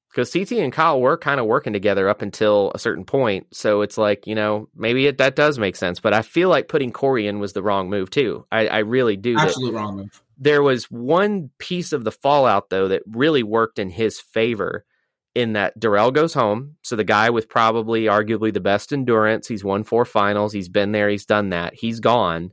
[0.09, 3.81] Because CT and Kyle were kind of working together up until a certain point, so
[3.81, 6.01] it's like you know maybe it, that does make sense.
[6.01, 8.45] But I feel like putting Cory in was the wrong move too.
[8.51, 9.35] I, I really do.
[9.35, 10.21] That- Absolute wrong move.
[10.37, 14.83] there was one piece of the fallout though that really worked in his favor
[15.33, 16.75] in that Darrell goes home.
[16.81, 20.91] So the guy with probably arguably the best endurance, he's won four finals, he's been
[20.91, 21.73] there, he's done that.
[21.75, 22.51] He's gone.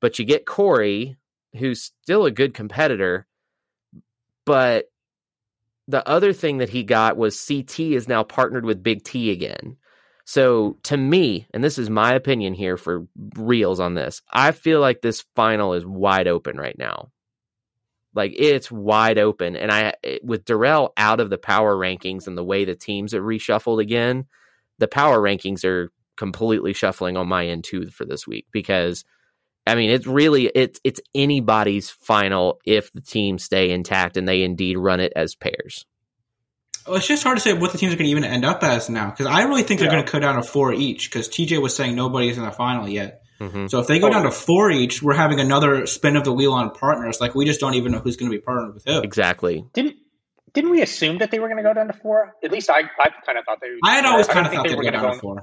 [0.00, 1.16] But you get Cory,
[1.56, 3.26] who's still a good competitor,
[4.44, 4.90] but
[5.88, 9.76] the other thing that he got was CT is now partnered with Big T again.
[10.24, 14.80] So to me, and this is my opinion here for reals on this, I feel
[14.80, 17.11] like this final is wide open right now.
[18.14, 22.44] Like it's wide open, and I with Darrell out of the power rankings and the
[22.44, 24.26] way the teams are reshuffled again,
[24.78, 29.04] the power rankings are completely shuffling on my end too for this week because
[29.66, 34.42] I mean it's really it's it's anybody's final if the teams stay intact and they
[34.42, 35.86] indeed run it as pairs.
[36.86, 38.62] Well, it's just hard to say what the teams are going to even end up
[38.64, 39.92] as now because I really think they're Yeah.
[39.92, 42.88] going to cut down to four each because TJ was saying nobody's in the final
[42.88, 43.21] yet.
[43.50, 43.70] Mhm.
[43.70, 44.10] So if they go Oh.
[44.10, 47.20] down to four each, we're having another spin of the wheel on partners.
[47.20, 49.00] Like we just don't even know who's going to be partnered with who.
[49.00, 49.64] Exactly.
[49.74, 49.96] didn't
[50.54, 52.34] didn't we assume that they were going to go down to four?
[52.44, 53.68] At least I, I kind of thought they.
[53.82, 55.42] I had always I kind of thought think they'd were gonna down to four.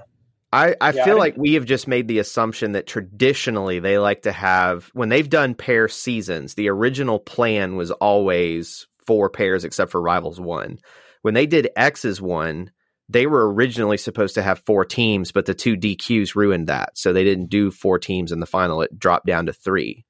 [0.54, 3.98] I, I Yeah, feel didn't- like we have just made the assumption that traditionally they
[4.00, 9.64] like to have when they've done pair seasons, the original plan was always four pairs
[9.66, 10.78] except for Rivals one.
[11.24, 12.72] When they did X's one,
[13.10, 16.98] they were originally supposed to have four teams, but the two DQs ruined that.
[16.98, 18.82] So they didn't do four teams in the final.
[18.82, 20.06] It dropped down to three.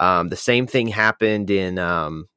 [0.00, 2.28] Um, the same thing happened in um,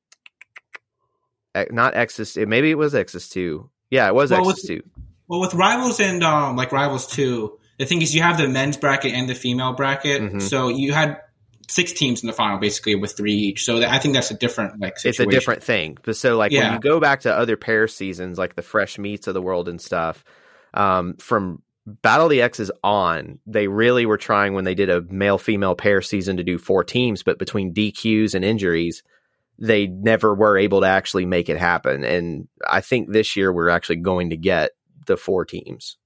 [1.71, 2.37] not X's.
[2.37, 3.69] Maybe it was X's two.
[3.89, 4.83] Yeah, it was Well, X's two.
[5.27, 8.77] Well, with rivals and um, like rivals two, the thing is you have the men's
[8.77, 10.21] bracket and the female bracket.
[10.21, 10.41] Mhm.
[10.41, 11.21] So you had
[11.67, 13.63] six teams in the final basically with three each.
[13.65, 15.97] So that, I think that's a different like it's a different thing.
[16.03, 19.27] But so like when you go back to other pair seasons, like the fresh meats
[19.27, 20.23] of the world and stuff,
[20.73, 25.01] um, from Battle of the X's on, they really were trying when they did a
[25.01, 29.03] male female pair season to do four teams, but between DQs and injuries,
[29.59, 32.05] they never were able to actually make it happen.
[32.05, 34.71] And I think this year we're actually going to get
[35.07, 35.97] the four teams.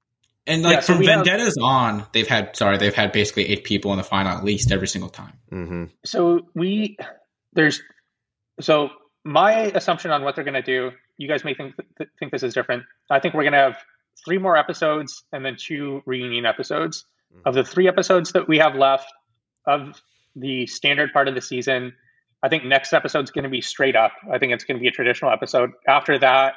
[0.47, 3.49] And like Yeah, so from we have- Vendettas on, they've had sorry, they've had basically
[3.49, 5.33] eight people in the final at least every single time.
[5.49, 6.97] hmm So we
[7.53, 7.81] there's
[8.61, 8.89] so
[9.23, 10.91] my assumption on what they're going to do.
[11.17, 12.83] You guys may think th- think this is different.
[13.09, 13.77] I think we're going to have
[14.25, 17.05] three more episodes and then two reunion episodes.
[17.45, 19.11] Of the three episodes that we have left
[19.67, 20.01] of
[20.35, 21.93] the standard part of the season,
[22.41, 24.13] I think next episode's going to be straight up.
[24.31, 25.71] I think it's going to be a traditional episode.
[25.87, 26.53] After that,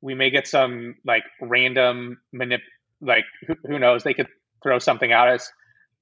[0.00, 2.60] we may get some like random manip
[3.00, 4.02] like who, who knows?
[4.02, 4.28] They could
[4.62, 5.50] throw something at us.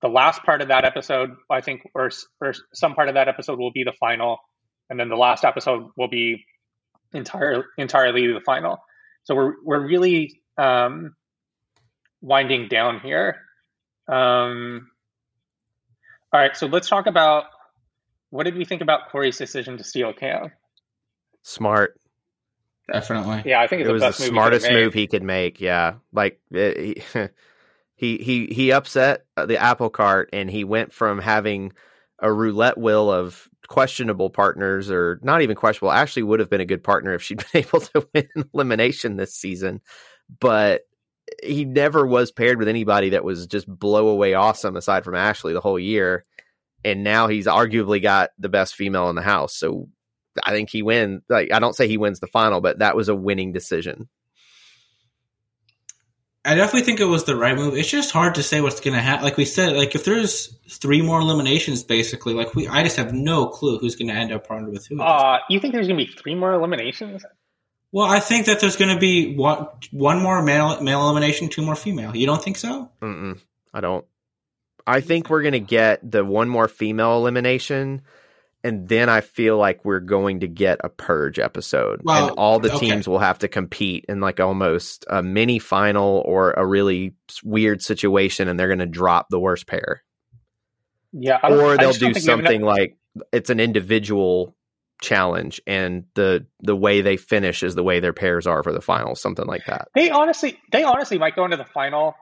[0.02, 3.58] The last part of that episode i think or, or some part of that episode
[3.58, 4.38] will be the final
[4.90, 6.44] and then the last episode will be
[7.12, 8.78] entire, entirely the final.
[9.24, 11.14] So we're we're really um,
[12.20, 13.36] winding down here.
[14.08, 14.88] Um,
[16.32, 17.44] all right so let's talk about
[18.30, 20.50] what did we think about cory's decision to steal kam?
[21.42, 21.98] Smart.
[22.90, 23.42] Definitely.
[23.44, 25.22] yeah i think it's it was the the best move he smartest move he could
[25.22, 25.60] make.
[25.60, 27.34] Yeah, like eh, it,
[27.96, 31.72] he he he upset uh, the apple cart, and he went from having
[32.20, 35.92] a roulette wheel of questionable partners, or not even questionable.
[35.92, 39.34] Ashley would have been a good partner if she'd been able to win elimination this
[39.34, 39.80] season,
[40.40, 40.82] but
[41.42, 45.52] he never was paired with anybody that was just blow away awesome aside from Ashley
[45.52, 46.24] the whole year.
[46.84, 49.54] And now he's arguably got the best female in the house.
[49.54, 49.88] So
[50.42, 51.22] I think he wins.
[51.28, 54.08] Like I don't say he wins the final, but that was a winning decision.
[56.44, 57.76] I definitely think it was the right move.
[57.76, 59.24] It's just hard to say what's going to happen.
[59.24, 63.12] Like we said, like if there's three more eliminations, basically, like we, I just have
[63.12, 65.02] no clue who's going to end up partnered with who.
[65.02, 67.22] uh, you think there's going to be three more eliminations
[67.90, 71.62] well, I think that there's going to be one, one more male male elimination, two
[71.62, 72.14] more female.
[72.14, 72.90] You don't think so?
[73.00, 73.40] Mm-mm,
[73.72, 74.04] I don't.
[74.86, 78.02] I think we're gonna get the one more female elimination,
[78.64, 82.58] and then I feel like we're going to get a purge episode, Well, and all
[82.58, 82.90] the okay.
[82.90, 87.82] teams will have to compete in like almost a mini final or a really weird
[87.82, 90.02] situation, and they're gonna drop the worst pair.
[91.12, 92.96] Yeah, or they'll do think we have enough- something like
[93.32, 94.54] it's an individual
[95.00, 98.80] challenge and the the way they finish is the way their pairs are for the
[98.80, 102.14] final, something like that They honestly, they honestly might go into the final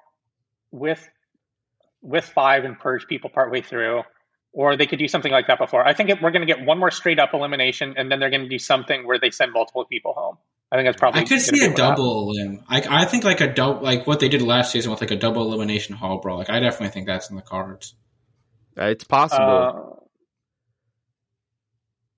[0.70, 1.08] with
[2.02, 4.02] with five and purge people partway through,
[4.56, 5.86] or they could do something like that before.
[5.86, 8.30] I think it, we're going to get one more straight up elimination, and then they're
[8.30, 10.38] going to do something where they send multiple people home.
[10.72, 11.20] I think that's probably.
[11.20, 12.64] I could see a double elim.
[12.66, 15.16] I, I think like a double, like what they did last season with like a
[15.16, 16.38] double elimination hall brawl.
[16.38, 17.94] Like I definitely think that's in the cards.
[18.78, 20.02] Uh, it's possible Uh,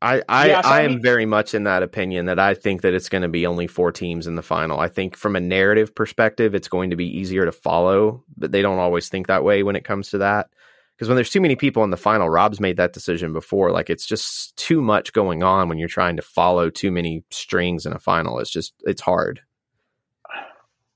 [0.01, 2.55] I, I, Yeah, so I I am mean- very much in that opinion that I
[2.55, 4.79] think that it's going to be only four teams in the final.
[4.79, 8.63] I think from a narrative perspective, it's going to be easier to follow, but they
[8.63, 10.51] don't always think that way when it comes to that.
[10.99, 13.71] Because when there's too many people in the final, Rob's made that decision before.
[13.71, 17.87] Like it's just too much going on when you're trying to follow too many strings
[17.87, 18.41] in a final.
[18.41, 19.41] It's just it's hard.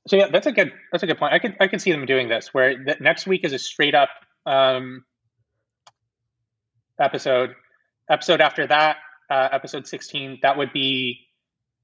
[0.09, 1.33] so yeah, that's a good that's a good point.
[1.33, 3.95] I could I could see them doing this where the, next week is a straight
[3.95, 4.09] up
[4.45, 5.05] um,
[7.01, 7.55] episode.
[8.11, 8.97] Episode after that,
[9.31, 11.21] uh, episode sixteen, that would be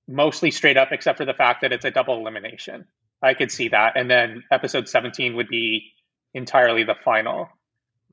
[0.09, 2.87] mostly straight up, except for the fact that it's a double elimination.
[3.23, 5.93] I could see that, and then episode seventeen would be
[6.35, 7.49] entirely the final.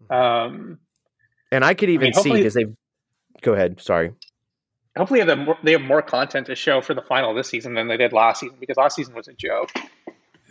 [0.10, 0.80] Um,
[1.52, 2.66] And I could even see because they.
[3.42, 3.82] Go ahead.
[3.82, 4.12] Sorry.
[4.98, 7.74] hopefully, they have, more, they have more content to show for the final this season
[7.74, 9.72] than they did last season because last season was a joke.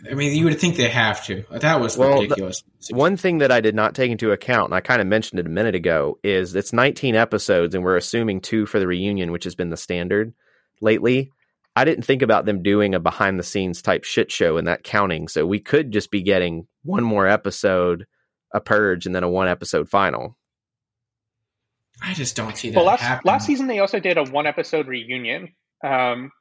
[0.09, 1.43] I mean, you would think they have to.
[1.49, 2.63] That was Well, the- ridiculous.
[2.91, 5.47] One thing that I did not take into account, and I kind of mentioned it
[5.47, 9.45] a minute ago, is it's 19 episodes, and we're assuming two for the reunion, which
[9.45, 10.33] has been the standard
[10.79, 11.31] lately.
[11.75, 14.83] I didn't think about them doing a behind the scenes type shit show and that
[14.83, 15.27] counting.
[15.27, 18.05] So we could just be getting one more episode,
[18.53, 20.37] a purge, and then a one episode final.
[22.01, 22.75] I just don't see that.
[22.75, 23.31] Well, last happening.
[23.31, 25.53] last season they also did a one episode reunion,
[25.83, 26.31] um,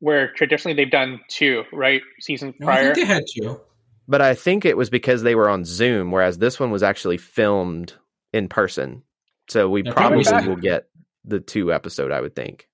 [0.00, 2.02] where traditionally they've done two, right?
[2.20, 2.94] Season No, I prior.
[2.94, 3.60] think they had two.
[4.06, 7.18] But I think it was because they were on Zoom, whereas this one was actually
[7.18, 7.92] filmed
[8.32, 9.02] in person.
[9.50, 10.48] So we Yeah, probably probably.
[10.48, 10.88] will get
[11.24, 12.66] the two episode, I would think.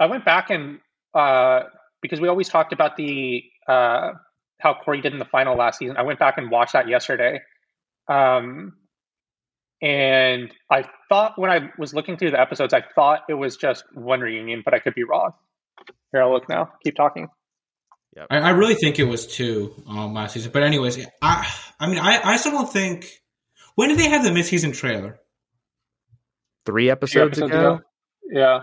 [0.00, 0.80] I went back and
[1.14, 1.62] uh,
[2.02, 4.12] because we always talked about the uh,
[4.60, 5.96] how Cory did in the final last season.
[5.96, 7.40] I went back and watched that yesterday,
[8.08, 8.74] um,
[9.80, 13.84] and I thought when I was looking through the episodes, I thought it was just
[13.94, 15.32] one reunion, but I could be wrong.
[16.12, 16.72] Here, I'll look now.
[16.82, 17.28] Keep talking.
[18.30, 20.50] I, I really think it was two um, last season.
[20.52, 23.06] But anyways, I I mean, I, I still don't think.
[23.74, 25.20] When did they have the midseason trailer?
[26.66, 27.80] Three Few episodes, ago?
[28.28, 28.62] Yeah.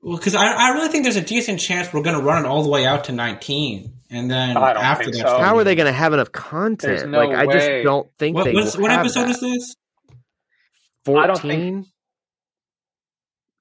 [0.00, 2.48] Well, because I, I really think there's a decent chance we're going to run it
[2.48, 5.38] all the way out to 19, and then after that, so.
[5.38, 7.10] How are they going to have enough content?
[7.10, 9.30] No like, I just don't think What, they what's, will what have episode that.
[9.30, 9.74] is this?
[11.08, 11.86] I 14?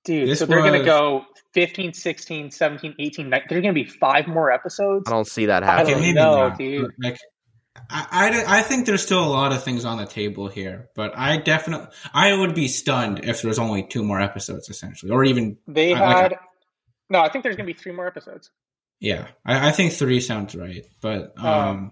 [0.06, 1.24] Dude, This so they're going to go
[1.54, 3.48] 15, 16, 17, 18, 19.
[3.50, 5.04] There's going to be five more episodes.
[5.08, 5.94] I don't see that I happening.
[5.94, 6.92] don't maybe know, not, dude.
[7.04, 7.18] Like,
[7.90, 8.08] I,
[8.48, 11.38] I, I think there's still a lot of things on the table here, but I
[11.38, 15.94] definitely I would be stunned if there's only two more episodes, essentially, or even They
[15.94, 16.40] I like had.
[17.10, 18.50] no, I think there's going to be three more episodes.
[19.00, 19.28] yeah.
[19.46, 21.92] I, I think three sounds right, but um, Um,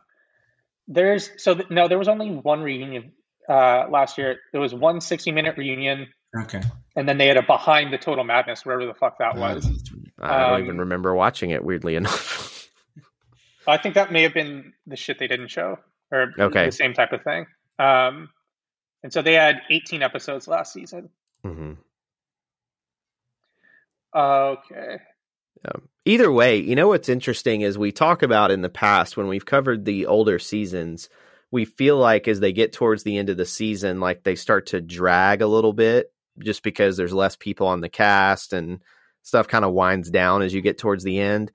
[0.87, 3.11] There's so th- no, there was only one reunion
[3.49, 4.37] uh, last year.
[4.51, 6.07] There was one 60 minute reunion,
[6.43, 6.61] okay.
[6.95, 9.65] and then they had a behind the total madness, wherever the fuck that was.
[10.19, 12.51] I don't Um, even remember watching it, weirdly enough.
[13.67, 15.77] I think that may have been the shit they didn't show,
[16.11, 16.65] or Okay.
[16.65, 17.47] the same type of thing.
[17.79, 18.29] Um,
[19.03, 21.09] and so they had 18 episodes last season.
[21.43, 21.73] hmm
[24.15, 24.97] Okay.
[26.05, 29.45] Either way, you know what's interesting is we talk about in the past when we've
[29.45, 31.09] covered the older seasons,
[31.51, 34.67] we feel like as they get towards the end of the season, like they start
[34.67, 38.83] to drag a little bit just because there's less people on the cast and
[39.23, 41.51] stuff kind of winds down as you get towards the end.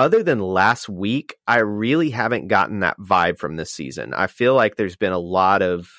[0.00, 4.14] Other than last week, I really haven't gotten that vibe from this season.
[4.14, 5.90] I feel like there's been a lot of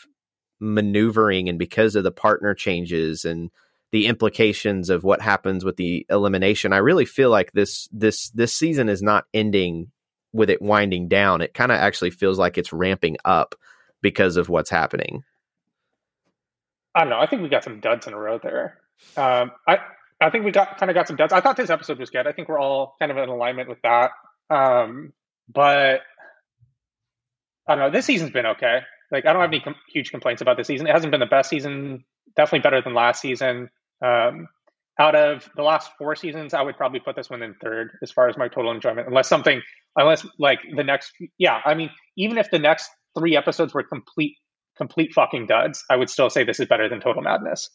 [0.59, 3.51] maneuvering, and because of the partner changes and
[3.91, 8.55] the implications of what happens with the elimination, I really feel like this this this
[8.55, 9.91] season is not ending
[10.33, 11.41] with it winding down.
[11.41, 13.53] It kind of actually feels like it's ramping up
[14.01, 15.23] because of what's happening.
[16.95, 17.19] I don't know.
[17.19, 18.79] I think we got some duds in a row there.
[19.15, 19.77] Um, I
[20.21, 21.34] I think we got kind of got some duds.
[21.34, 22.27] I thought this episode was good.
[22.27, 24.12] I think we're all kind of in alignment with that.
[24.50, 25.13] Um,
[25.50, 26.02] but
[27.67, 27.89] I don't know.
[27.91, 28.79] This season's been okay.
[29.12, 30.87] Like I don't have any com- huge complaints about this season.
[30.87, 32.06] It hasn't been the best season.
[32.35, 33.69] Definitely better than last season.
[34.04, 34.48] Um,
[35.00, 38.12] out of the last four seasons, I would probably put this one in third as
[38.12, 39.08] far as my total enjoyment.
[39.08, 39.62] Unless something,
[39.96, 41.60] unless like the next, yeah.
[41.65, 44.35] I mean, even if the next three episodes were complete
[44.77, 47.69] complete fucking duds, I would still say this is better than Total Madness.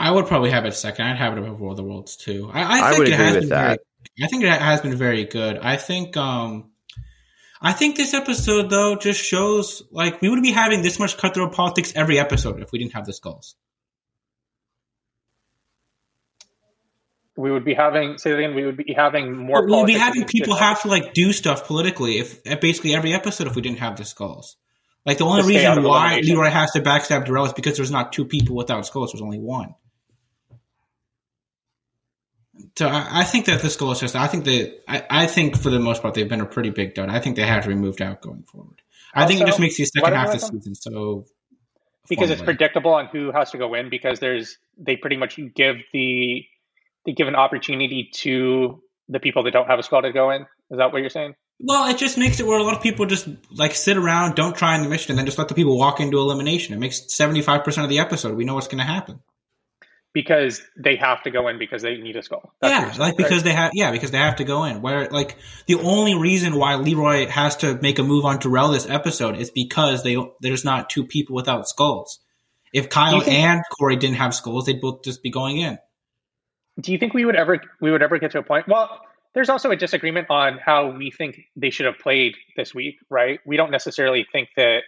[0.00, 1.06] I would probably have it second.
[1.06, 2.48] I'd have it above War of the Worlds too.
[2.52, 3.66] I, I I think would it agree has with been that.
[3.66, 5.58] Very, I think it has been very good.
[5.58, 6.70] I think um,
[7.60, 11.52] I think this episode though just shows like we would be having this much cutthroat
[11.52, 13.56] politics every episode if we didn't have the skulls.
[17.36, 18.54] We would be having say that again.
[18.54, 19.66] We would be having more.
[19.66, 23.14] We would be having people have to like do stuff politically if at basically every
[23.14, 24.56] episode if we didn't have the skulls.
[25.04, 26.20] Like the only To stay out reason why.
[26.20, 29.12] Leroy has to backstab Darrell is because there's not two people without skulls.
[29.12, 29.74] There's only one.
[32.76, 34.16] So I, I think that the skull is just.
[34.16, 36.94] I think that I, I think for the most part they've been a pretty big
[36.94, 37.08] dud.
[37.08, 38.82] I think they have to be moved out going forward.
[39.14, 41.24] I think it just makes the second half of the season so.
[42.08, 45.76] because it's predictable on who has to go in because there's they pretty much give
[45.92, 46.44] the
[47.06, 50.42] they give an opportunity to the people that don't have a squad to go in.
[50.70, 51.34] Is that what you're saying?
[51.60, 54.56] Well, it just makes it where a lot of people just like sit around, don't
[54.56, 56.74] try in the mission, and then just let the people walk into elimination.
[56.74, 58.36] It makes seventy five percent of the episode.
[58.36, 59.20] We know what's going to happen.
[60.20, 62.44] Because they have to go in because they need a skull.
[62.60, 63.16] That's yeah, saying, like right?
[63.16, 64.82] because they have yeah because they have to go in.
[64.82, 68.88] Where like the only reason why Leroy has to make a move on Darrell this
[68.88, 72.18] episode is because they there's not two people without skulls.
[72.72, 75.78] If Kyle think- and Cory didn't have skulls, they'd both just be going in.
[76.80, 79.00] do you think we would ever we would ever get to a point well
[79.34, 83.40] there's also a disagreement on how we think they should have played this week right
[83.44, 84.80] we don't necessarily think that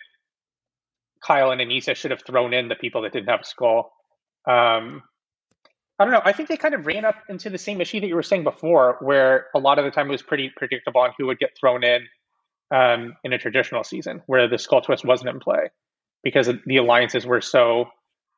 [1.22, 3.92] kyle and aneesa should have thrown in the people that didn't have a skull
[4.48, 5.02] um,
[6.00, 6.22] i don't know.
[6.24, 8.42] I think they kind of ran up into the same issue that you were saying
[8.42, 11.50] before where a lot of the time it was pretty predictable on who would get
[11.58, 12.06] thrown in
[12.74, 15.70] um, in a traditional season where the skull twist wasn't in play
[16.22, 17.86] because the alliances were so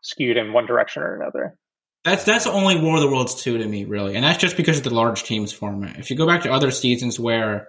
[0.01, 1.57] skewed in one direction or another.
[2.05, 4.79] That's that's only War of the Worlds two to me, really, and that's just because
[4.79, 5.99] of the large teams format.
[5.99, 7.69] If you go back to other seasons where,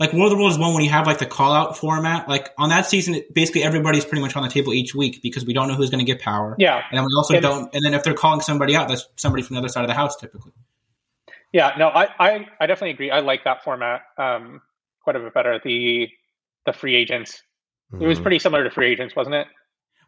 [0.00, 2.28] like War of the Worlds is one, when you have like the call out format,
[2.28, 5.44] like on that season, it, basically everybody's pretty much on the table each week because
[5.44, 7.74] we don't know who's going to get power, yeah and then we also And- don't.
[7.74, 9.94] And then if they're calling somebody out, that's somebody from the other side of the
[9.94, 10.52] house, typically.
[11.52, 13.10] Yeah, no, I, I, I definitely agree.
[13.10, 14.60] I like that format um,
[15.02, 15.58] quite a bit better.
[15.64, 16.08] The
[16.66, 17.42] the free agents.
[17.98, 18.22] It was Mhm.
[18.22, 19.46] pretty similar to free agents, wasn't it?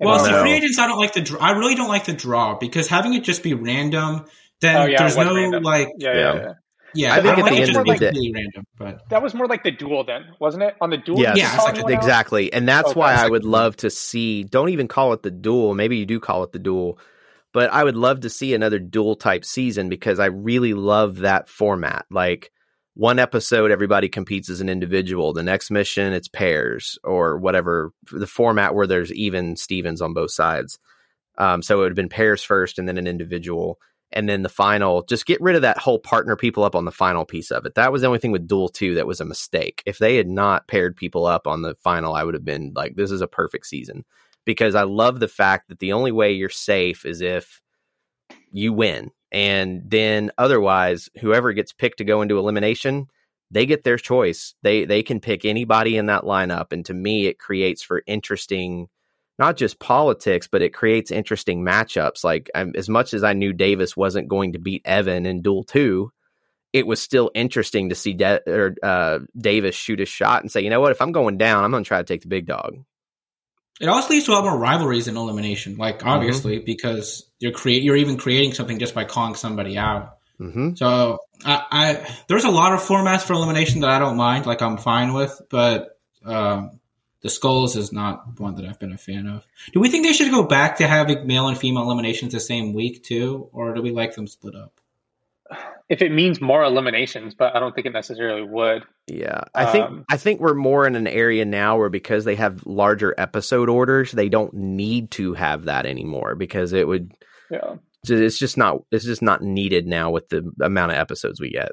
[0.00, 0.40] In Well, a see, way.
[0.40, 1.22] free agents, I don't like the.
[1.22, 1.40] Draw.
[1.40, 4.26] I really don't like the draw because having it just be random,
[4.60, 5.62] then Oh, yeah, there's no random.
[5.62, 5.88] like.
[5.98, 6.52] yeah, yeah, Yeah.
[6.94, 7.08] Yeah.
[7.08, 9.34] Yeah, I think don't at the end of the being day- random, but That was
[9.34, 10.74] more like the duel then, wasn't it?
[10.80, 12.52] On the duel, Yes, Yeah, like- exactly.
[12.52, 13.00] And that's Okay.
[13.00, 15.74] why It's I like- would love to see, don't even call it the duel.
[15.74, 16.98] Maybe you do call it the duel,
[17.52, 21.48] but I would love to see another duel type season because I really love that
[21.48, 22.06] format.
[22.10, 22.50] Like
[22.94, 25.32] one episode, everybody competes as an individual.
[25.32, 30.32] The next mission, it's pairs or whatever the format where there's even Stevens on both
[30.32, 30.78] sides.
[31.38, 33.78] Um, so it would have been pairs first and then an individual.
[34.12, 36.90] And then the final, just get rid of that whole partner people up on the
[36.90, 37.76] final piece of it.
[37.76, 39.82] That was the only thing with Duel 2 that was a mistake.
[39.86, 42.96] If they had not paired people up on the final, I would have been like,
[42.96, 44.04] this is a perfect season.
[44.44, 47.60] Because I love the fact that the only way you're safe is if
[48.50, 49.10] you win.
[49.30, 53.08] And then otherwise, whoever gets picked to go into elimination,
[53.50, 54.54] they get their choice.
[54.62, 56.72] They they can pick anybody in that lineup.
[56.72, 58.88] And to me, it creates for interesting
[59.40, 62.22] not just politics, but it creates interesting matchups.
[62.22, 65.64] Like um, as much as I knew Davis wasn't going to beat Evan in Duel
[65.64, 66.12] Two,
[66.72, 70.60] it was still interesting to see De- or, uh, Davis shoot a shot and say,
[70.60, 72.46] you know what, if I'm going down, I'm going to try to take the big
[72.46, 72.84] dog.
[73.80, 77.82] It also leads to a lot more rivalries in elimination, like obviously because you're create
[77.82, 80.18] you're even creating something just by calling somebody out.
[80.36, 84.44] hmm So I, I there's a lot of formats for elimination that I don't mind,
[84.44, 86.79] like I'm fine with, but um,
[87.22, 89.46] the skulls is not one that I've been a fan of.
[89.72, 92.72] Do we think they should go back to having male and female eliminations the same
[92.72, 94.80] week too, or do we like them split up?
[95.88, 98.84] If it means more eliminations, but I don't think it necessarily would.
[99.08, 102.36] Yeah, I think Um, I think we're more in an area now where because they
[102.36, 107.12] have larger episode orders, they don't need to have that anymore because it would.
[107.50, 107.74] Yeah.
[108.08, 108.84] It's just not.
[108.92, 111.72] It's just not needed now with the amount of episodes we get.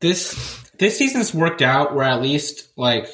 [0.00, 3.08] This this season's worked out where at least like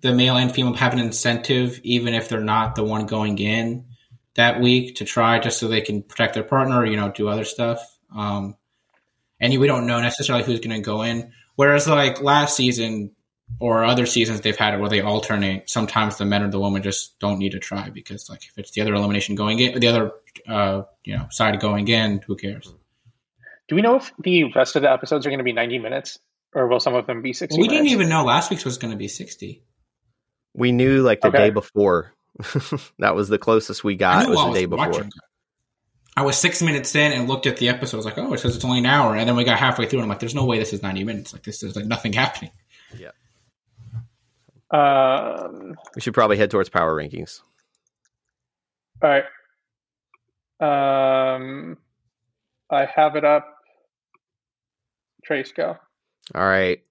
[0.00, 3.86] the male and female have an incentive, even if they're not the one going in
[4.34, 7.28] that week, to try just so they can protect their partner, or, you know, do
[7.28, 7.80] other stuff.
[8.14, 8.56] Um,
[9.40, 11.32] and we don't know necessarily who's going to go in.
[11.56, 13.12] Whereas like last season
[13.60, 15.68] or other seasons, they've had it where they alternate.
[15.68, 18.70] Sometimes the men or the women just don't need to try because like if it's
[18.72, 20.12] the other elimination going in, the other
[20.46, 22.72] uh, you know side going in, who cares?
[23.68, 26.18] Do we know if the rest of the episodes are going to be 90 minutes
[26.54, 28.78] or will some of them be 60 Well, we didn't even know last week's was
[28.78, 29.62] going to be sixty.
[30.58, 31.38] We knew like the Okay.
[31.38, 32.12] day before.
[32.98, 34.24] that was the closest we got.
[34.24, 34.88] knew Was while the I day before.
[34.88, 35.10] watching.
[36.16, 37.96] I was six minutes in and looked at the episode.
[37.96, 39.86] I was like, "Oh, it says it's only an hour." And then we got halfway
[39.86, 41.32] through, and I'm like, "There's no way this is 90 minutes.
[41.32, 42.50] Like this is like nothing happening."
[42.96, 43.10] Yeah.
[44.70, 47.40] Um, We should probably head towards power rankings.
[49.02, 49.24] all right.
[50.60, 51.78] Um,
[52.70, 53.46] I have it up.
[55.24, 55.76] Trace, go.
[56.34, 56.82] All right.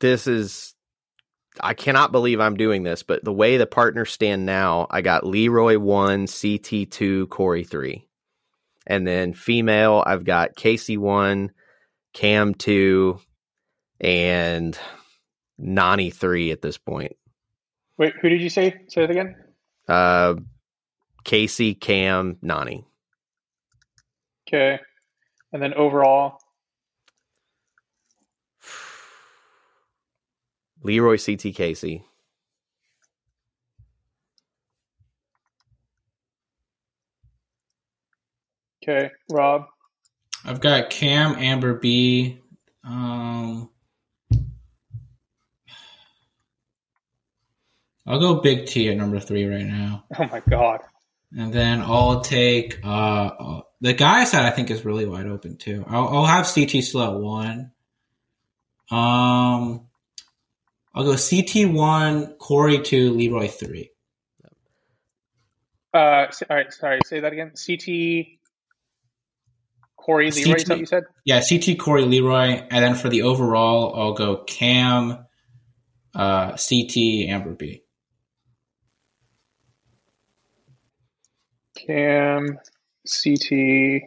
[0.00, 0.74] This is
[1.60, 5.26] I cannot believe I'm doing this, but the way the partners stand now, I got
[5.26, 8.06] Leroy one, CT two, Cory three,
[8.86, 11.52] and then female, I've got Kaycee one,
[12.12, 13.20] Kam two,
[14.00, 14.78] and
[15.60, 17.16] Nany three at this point.
[17.96, 18.74] Wait, who did you say?
[18.88, 19.36] Say it again.
[19.88, 20.34] Uh,
[21.24, 22.84] Kaycee, Kam, Nany.
[24.48, 24.78] Okay,
[25.52, 26.38] and then overall,
[30.82, 32.02] Leroy CT Kaycee.
[38.82, 39.66] okay, Rob.
[40.44, 42.40] I've got Kam, Amber B.
[42.84, 43.70] Um,
[48.06, 50.80] I'll go Big T at number three right now, Oh my God.
[51.36, 54.46] and then I'll take uh, the guy side.
[54.46, 55.84] I think is really wide open too.
[55.86, 57.72] I'll, I'll have CT still at one.
[58.90, 59.87] Um,
[60.98, 63.92] I'll go CT one, Cory two, Leroy three.
[65.94, 66.98] Uh, all right, sorry.
[67.04, 67.52] Say that again.
[67.52, 68.26] CT.
[69.96, 71.04] Cory Leroy, is that what you said?
[71.24, 75.24] Yeah, CT, Cory, Leroy, and then for the overall, I'll go Kam,
[76.16, 77.84] uh, CT, Amber B.
[81.76, 82.58] Kam,
[83.06, 84.02] CT.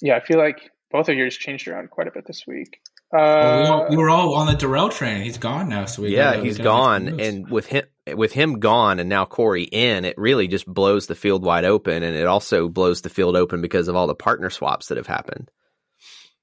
[0.00, 2.80] Yeah, I feel like both of yours changed around quite a bit this week.
[3.12, 5.22] Well, we, Uh, we were all on the Darrell train.
[5.22, 7.84] He's gone now, so we yeah, gotta- he's gotta make some gone, and with him
[8.14, 12.02] with him gone, and now Cory in, it really just blows the field wide open,
[12.02, 15.06] and it also blows the field open because of all the partner swaps that have
[15.06, 15.50] happened.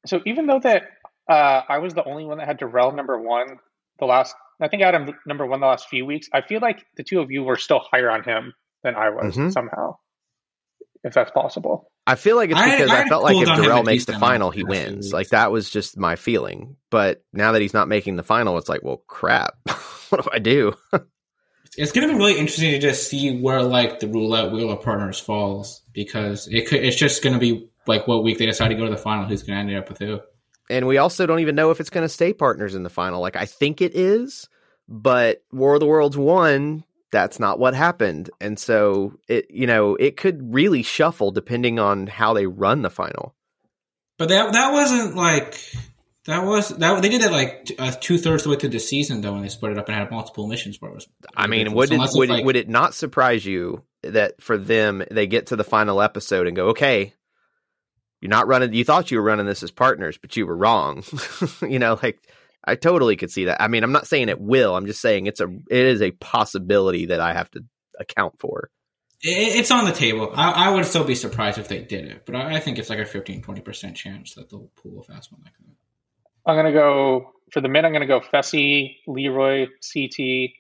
[0.06, 0.84] so even though that
[1.28, 3.58] uh, I was the only one that had Darrell number one
[4.00, 6.28] the last, I think I had him number one the last few weeks.
[6.34, 8.54] I feel like the two of you were still higher on him
[8.84, 9.52] than I was Mhm.
[9.52, 9.98] somehow,
[11.06, 11.88] if that's possible.
[12.08, 14.50] I feel like it's because I, I felt like if on Darrell makes the final,
[14.50, 15.14] he wins.
[15.14, 16.78] Like that was just my feeling.
[16.90, 19.56] But now that he's not making the final, it's like, well, crap.
[20.10, 20.74] what do I do?
[21.78, 24.82] it's going to be really interesting to just see where like the roulette wheel of
[24.82, 28.70] partners falls because it could, it's just going to be like what week they decide
[28.70, 30.20] to go to the final, who's going to end up with who.
[30.72, 33.22] And we also don't even know if it's going to stay partners in the final.
[33.22, 34.50] Like I think it is,
[34.88, 36.84] but War of the Worlds won.
[37.16, 42.08] That's not what happened, and so it you know it could really shuffle depending on
[42.08, 43.34] how they run the final.
[44.18, 45.58] But that that wasn't like
[46.26, 48.82] that was that they did it like uh, two thirds of the way through the
[48.82, 51.08] season though when they split it up and had multiple missions where it was.
[51.38, 55.26] I mean, would it, would like- would it not surprise you that for them they
[55.26, 57.14] get to the final episode and go, okay,
[58.20, 58.74] you're not running.
[58.74, 61.06] You thought you were running this as partners, but you were wrong.
[61.62, 62.20] you know, like
[62.66, 63.62] I totally could see that.
[63.62, 64.76] I mean, I'm not saying it will.
[64.76, 67.64] I'm just saying it's a it is a possibility that I have to
[68.00, 68.70] account for.
[69.22, 70.32] It- It's on the table.
[70.36, 72.90] I, I would still be surprised if they did it, but I, I think it's
[72.90, 76.52] like a 15 20% chance that they'll pull a fast one like that.
[76.52, 77.86] I'm gonna go for the men.
[77.86, 80.52] I'm gonna go Fessy, Leroy, CT.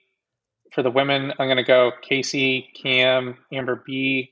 [0.73, 4.31] For the women, I'm gonna go Kaycee, Kam, Amber B,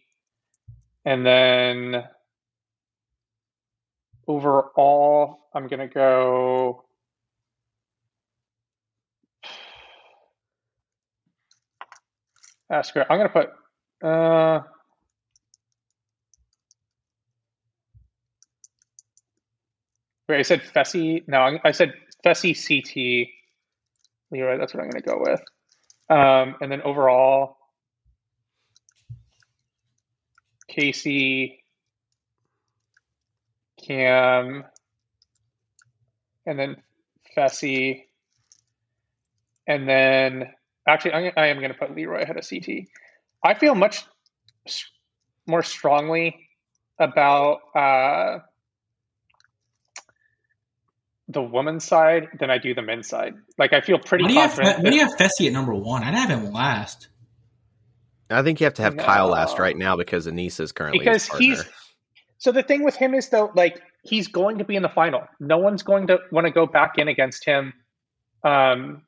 [1.05, 2.03] and then
[4.27, 6.83] overall, I'm gonna go.
[12.73, 13.05] Ask her.
[13.09, 13.49] I'm gonna put.
[14.03, 14.61] Uh,
[20.27, 21.23] wait, I said Fessy.
[21.27, 21.93] No, I I said
[22.25, 23.29] Fessy CT.
[24.33, 25.41] Leroy, that's what I'm going to go with.
[26.09, 27.57] Um, and then overall,
[30.71, 31.59] Kaycee,
[33.85, 34.63] Kam,
[36.45, 36.77] and then
[37.37, 38.05] Fessy,
[39.67, 40.47] and then
[40.87, 42.87] actually, I'm, I am going to put Leroy ahead of CT.
[43.43, 44.03] I feel much
[45.45, 46.47] more strongly
[46.99, 48.39] about uh,
[51.27, 53.33] the woman's side than I do the men's side.
[53.57, 54.83] Like I feel pretty Why do, you have, confident.
[54.83, 56.03] why do you have Fessy at number one?
[56.03, 57.09] I'd have him last.
[58.29, 61.27] I think you have to have Kyle last right now because Aneesa is currently because
[61.27, 61.45] partner.
[61.45, 61.63] he's
[62.37, 65.21] so the thing with him is though like he's going to be in the final
[65.39, 67.73] no one's going to want to go back in against him
[68.43, 69.03] um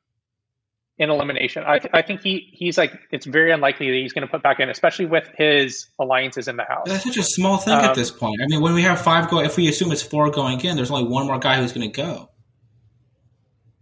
[0.98, 4.26] in elimination i, th- I think he he's like it's very unlikely that he's going
[4.26, 7.58] to put back in especially with his alliances in the house That's such a small
[7.58, 8.40] thing Um, at this point.
[8.42, 10.90] I mean, when we have five go, if we assume it's four going in, there's
[10.90, 12.30] only one more guy who's going to go.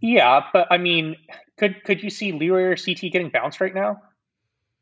[0.01, 1.15] yeah but i mean
[1.57, 4.01] could could you see leroy or ct getting bounced right now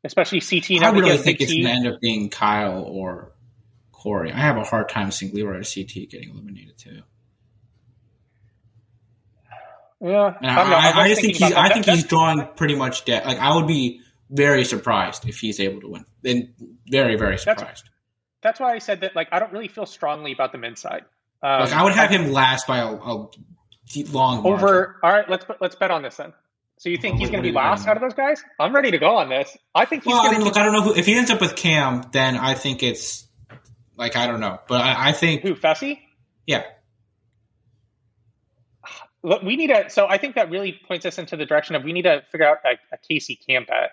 [0.02, 3.32] especially ct I really think Big it's going to end up being Kyle or
[3.92, 4.30] Cory.
[4.32, 7.00] I have a hard time seeing Leroy or CT getting eliminated too.
[10.04, 10.90] Yeah And I.
[10.90, 11.52] I, I, just think he's.
[11.52, 13.24] I think That- he's drawing pretty much dead.
[13.26, 14.00] Like I would be
[14.30, 16.04] very surprised if he's able to win.
[16.22, 16.54] Then
[16.88, 17.88] very very surprised.
[18.42, 21.04] that's why i said that like i don't really feel strongly about the men's side
[21.44, 23.28] um, like I would have him last by a, a
[24.10, 24.96] long over.
[25.02, 26.32] All right, let's let's bet on this then.
[26.78, 28.42] So you think Well, he's going to be last out of those guys?
[28.58, 29.56] I'm ready to go on this.
[29.74, 30.94] I think he's Well, I mean, look, I don't know who.
[30.94, 33.26] If he ends up with Kam, then I think it's
[33.96, 36.00] like I don't know, but I, I think Who Fessy?
[36.46, 36.62] yeah.
[39.24, 39.88] We need to.
[39.88, 42.46] So I think that really points us into the direction of we need to figure
[42.46, 43.92] out a, a Kaycee Kam bet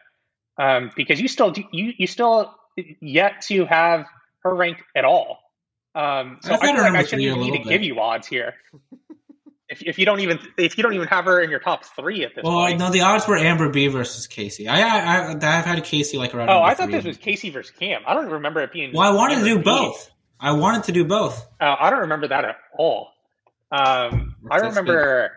[0.57, 2.53] um, because you still do, you you still
[2.99, 4.05] yet to have
[4.43, 5.39] her ranked at all.
[5.95, 8.27] Um, so I i feel like i shouldn't even need to little give you odds
[8.27, 8.55] here.
[9.69, 12.23] if, if you don't even if you don't even have her in your top three
[12.23, 12.53] at this point.
[12.53, 12.79] Well, point.
[12.79, 14.67] no, the odds were Amber B versus Kaycee.
[14.67, 16.49] I I, I I've had Kaycee like around.
[16.49, 16.95] oh, I thought three.
[16.95, 18.01] this was Kaycee versus Kam.
[18.05, 18.91] I don't remember it being.
[18.93, 19.63] Well, I wanted to do B.
[19.63, 20.11] both.
[20.39, 21.47] I wanted to do both.
[21.59, 23.09] Uh, I don't remember that at all.
[23.71, 25.31] Um, I remember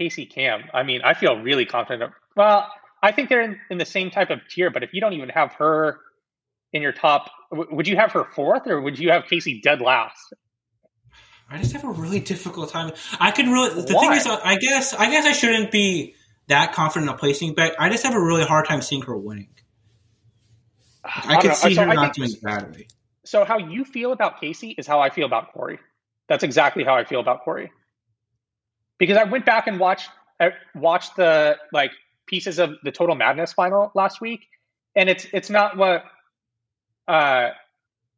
[0.00, 0.62] Kaycee Kam.
[0.72, 2.12] I mean, I feel really confident.
[2.36, 2.68] Well,
[3.02, 5.28] I think they're in, in the same type of tier, but if you don't even
[5.30, 5.98] have her
[6.72, 9.80] in your top, w- would you have her fourth or would you have Kaycee dead
[9.80, 10.32] last?
[11.50, 12.92] I just have a really difficult time.
[13.20, 13.82] I can really.
[13.82, 14.00] The Why?
[14.08, 16.14] thing is, uh, I guess I guess I shouldn't be
[16.48, 17.74] that confident in a placing bet.
[17.78, 19.50] I just have a really hard time seeing her winning.
[21.04, 21.54] I, could know.
[21.54, 22.88] see So her I not think- doing badly.
[23.24, 25.78] So how you feel about Kaycee is how I feel about Cory.
[26.28, 27.70] That's exactly how I feel about Cory.
[29.02, 31.90] Because I went back and watched I watched the like
[32.26, 34.46] pieces of the Total Madness final last week,
[34.94, 36.04] and it's it's not what.
[37.08, 37.50] Uh,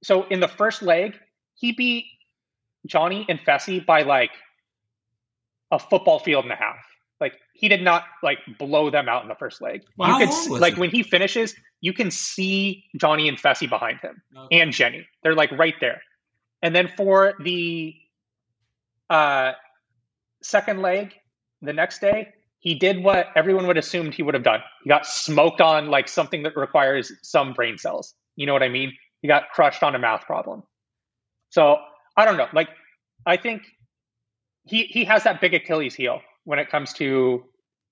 [0.03, 1.14] so in the first leg,
[1.55, 2.05] he beat
[2.87, 4.32] Johnny and Fessy by like
[5.70, 6.76] a football field and a half.
[7.18, 9.85] Like he did not like blow them out in the first leg.
[9.97, 10.80] Well, you could long s- was like it?
[10.80, 14.61] when he finishes, you can see Johnny and Fessy behind him Okay.
[14.61, 15.07] and Jenny.
[15.22, 16.03] They're like right there.
[16.61, 17.95] And then for the
[19.09, 19.53] uh,
[20.45, 21.12] second leg,
[21.62, 22.28] the next day,
[22.59, 24.61] he did what everyone would assumed he would have done.
[24.82, 28.14] He got smoked on like something that requires some brain cells.
[28.36, 28.92] You know what I mean?
[29.20, 30.62] He got crushed on a math problem.
[31.51, 31.78] So
[32.16, 32.49] I don't know.
[32.53, 32.68] Like
[33.26, 33.62] I think
[34.64, 37.45] he he has that big Achilles heel when it comes to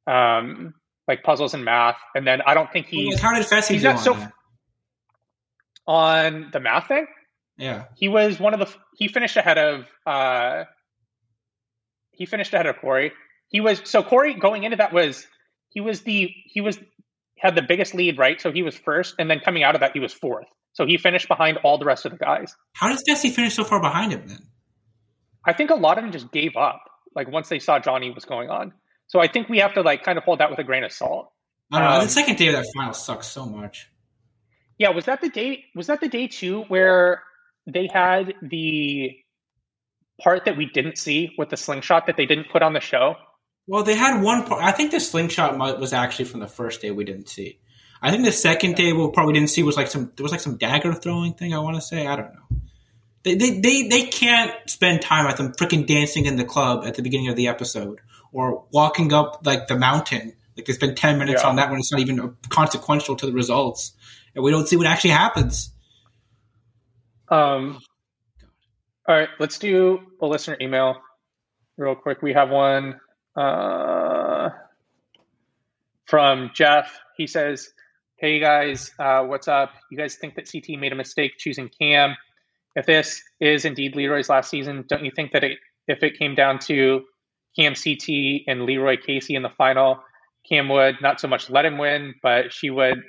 [0.06, 0.74] um,
[1.08, 1.96] like puzzles and math.
[2.14, 4.32] And then I don't think he's how did Fessy he's do not on so- that?
[5.86, 7.06] on the math thing.
[7.58, 7.84] Yeah.
[7.96, 10.64] he was one of the he finished ahead of uh
[12.12, 13.12] he finished ahead of Cory.
[13.48, 15.26] He was so Cory going into that was
[15.70, 16.78] he was the he was
[17.38, 18.40] had the biggest lead, right?
[18.40, 20.46] So he was first, and then coming out of that he was fourth.
[20.74, 22.54] So he finished behind all the rest of the guys.
[22.74, 24.38] How does Jesse finish so far behind him then?
[25.44, 26.82] I think a lot of them just gave up,
[27.14, 28.72] like once they saw Johnny was going on.
[29.08, 30.92] So I think we have to like kind of hold that with a grain of
[30.92, 31.32] salt.
[31.70, 31.96] I don't know.
[31.96, 33.88] Um, the second day of that final sucks so much.
[34.78, 35.64] Yeah, was that the day?
[35.74, 37.22] Was that the day too where
[37.66, 39.16] they had the
[40.22, 43.16] part that we didn't see with the slingshot that they didn't put on the show?
[43.66, 44.62] Well, they had one part.
[44.62, 47.58] I think the slingshot was actually from the first day we didn't see.
[48.00, 50.40] I think the second day we probably didn't see was like some there was like
[50.40, 51.54] some dagger throwing thing.
[51.54, 52.58] I want to say I don't know.
[53.22, 56.96] They they they, they can't spend time at them freaking dancing in the club at
[56.96, 58.00] the beginning of the episode
[58.32, 60.32] or walking up like the mountain.
[60.56, 61.48] Like they spend ten minutes Yeah.
[61.50, 63.92] on that when it's not even consequential to the results,
[64.34, 65.70] and we don't see what actually happens.
[67.28, 67.78] Um,
[69.08, 70.96] all right, let's do a listener email
[71.76, 72.22] real quick.
[72.22, 73.00] We have one
[73.36, 74.50] uh,
[76.06, 77.00] from Jeff.
[77.16, 77.70] He says,
[78.16, 79.72] Hey guys, uh, what's up?
[79.90, 82.14] You guys think that CT made a mistake choosing Kam?
[82.76, 86.36] If this is indeed Leroy's last season, don't you think that it, if it came
[86.36, 87.02] down to
[87.58, 90.00] Kam CT and Leroy Kaycee in the final,
[90.48, 93.02] Kam would not so much let him win, but she would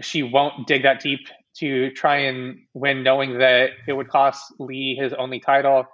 [0.00, 1.28] she won't dig that deep
[1.58, 5.86] to try and win, knowing that it would cost Lee his only title.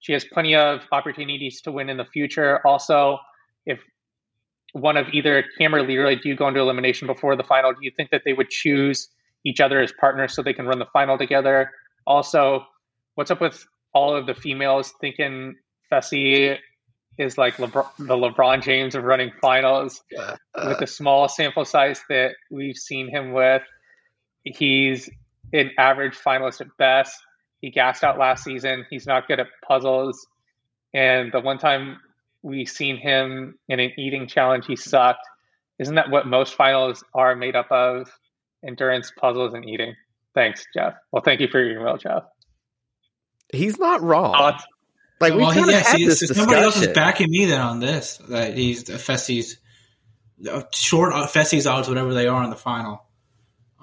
[0.00, 2.64] She has plenty of opportunities to win in the future.
[2.66, 3.18] Also,
[3.66, 3.80] if
[4.72, 7.90] one of either Kam or Leroy do go into elimination before the final, do you
[7.96, 9.08] think that they would choose
[9.44, 11.70] each other as partners so they can run the final together?
[12.06, 12.64] Also,
[13.14, 15.56] what's up with all of the females thinking
[15.90, 16.56] Fessy
[17.18, 20.02] is like Lebron, the LeBron James of running finals?
[20.54, 23.62] with the small sample size that we've seen him with,
[24.44, 25.08] he's
[25.52, 27.18] an average finalist at best.
[27.60, 28.86] He gassed out last season.
[28.88, 30.26] He's not good at puzzles.
[30.94, 31.98] And the one time
[32.42, 35.26] we seen him in an eating challenge, he sucked.
[35.78, 38.10] Isn't that what most finals are made up of?
[38.66, 39.94] Endurance, puzzles, and eating.
[40.34, 40.94] Thanks, Jeff.
[41.12, 42.24] Well, thank you for your email, Jeff.
[43.52, 44.32] He's not wrong.
[44.32, 44.64] Thoughts?
[45.20, 46.42] like we well, kind of yeah, had see, this discussion.
[46.44, 48.18] somebody else is backing me then on this.
[48.28, 49.58] That he's Fessy's
[50.48, 53.04] uh, short uh, Fessy's odds, whatever they are in the final.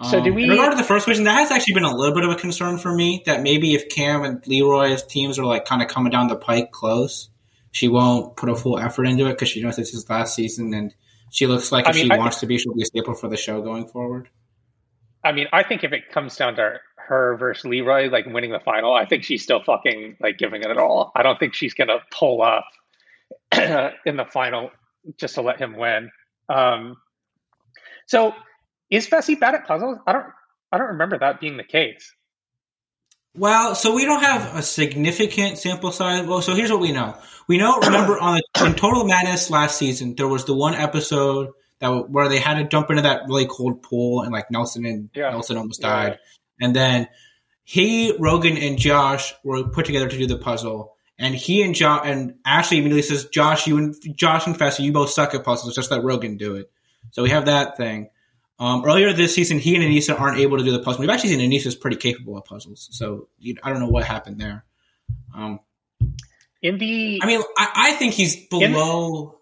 [0.04, 1.96] So do Um, we- In regard to the first question, that has actually been a
[1.96, 3.24] little bit of a concern for me.
[3.26, 6.72] That maybe if Kam and Leroy's teams are like kind of coming down the pike
[6.72, 7.30] close,
[7.72, 10.74] she won't put a full effort into it because she knows it's his last season,
[10.74, 10.94] and
[11.32, 13.14] she looks like I if mean, she I wants to be, she'll be a staple
[13.14, 14.28] for the show going forward.
[15.24, 18.60] I mean, I think if it comes down to her versus Leroy, like winning the
[18.60, 21.12] final, I think she's still fucking like giving it at all.
[21.16, 22.66] I don't think she's gonna pull up
[24.06, 24.72] in the final
[25.18, 26.12] just to let him win.
[26.50, 26.98] Um,
[28.08, 28.34] so
[28.96, 29.98] is Fessy bad at puzzles?
[30.08, 30.26] I don't
[30.72, 32.14] I don't remember that being the case.
[33.38, 36.26] Well, so we don't have a significant sample size.
[36.26, 37.18] Well, so here's what we know.
[37.48, 37.80] We know.
[37.80, 42.30] Remember on the, in Total Madness last season, there was the one episode that where
[42.30, 45.32] they had to jump into that really cold pool, and like Nelson and yeah.
[45.32, 46.18] Nelson almost died,
[46.60, 46.66] yeah.
[46.66, 47.10] and then
[47.66, 50.94] he, Rogan, and Josh were put together to do the puzzle.
[51.18, 54.94] And he and Josh and Ashley immediately says, "Josh, you and Josh and Fessy, you
[54.94, 55.76] both suck at puzzles.
[55.76, 56.72] Just let Rogan do it."
[57.12, 58.10] So we have that thing.
[58.58, 61.02] Um, earlier this season, he and Aneesa aren't able to do the puzzle.
[61.02, 64.40] We've actually seen Aneesa's pretty capable of puzzles, so you, I don't know what happened
[64.40, 64.64] there.
[65.36, 65.60] Um,
[66.62, 69.40] in the, I mean, I, I think he's below.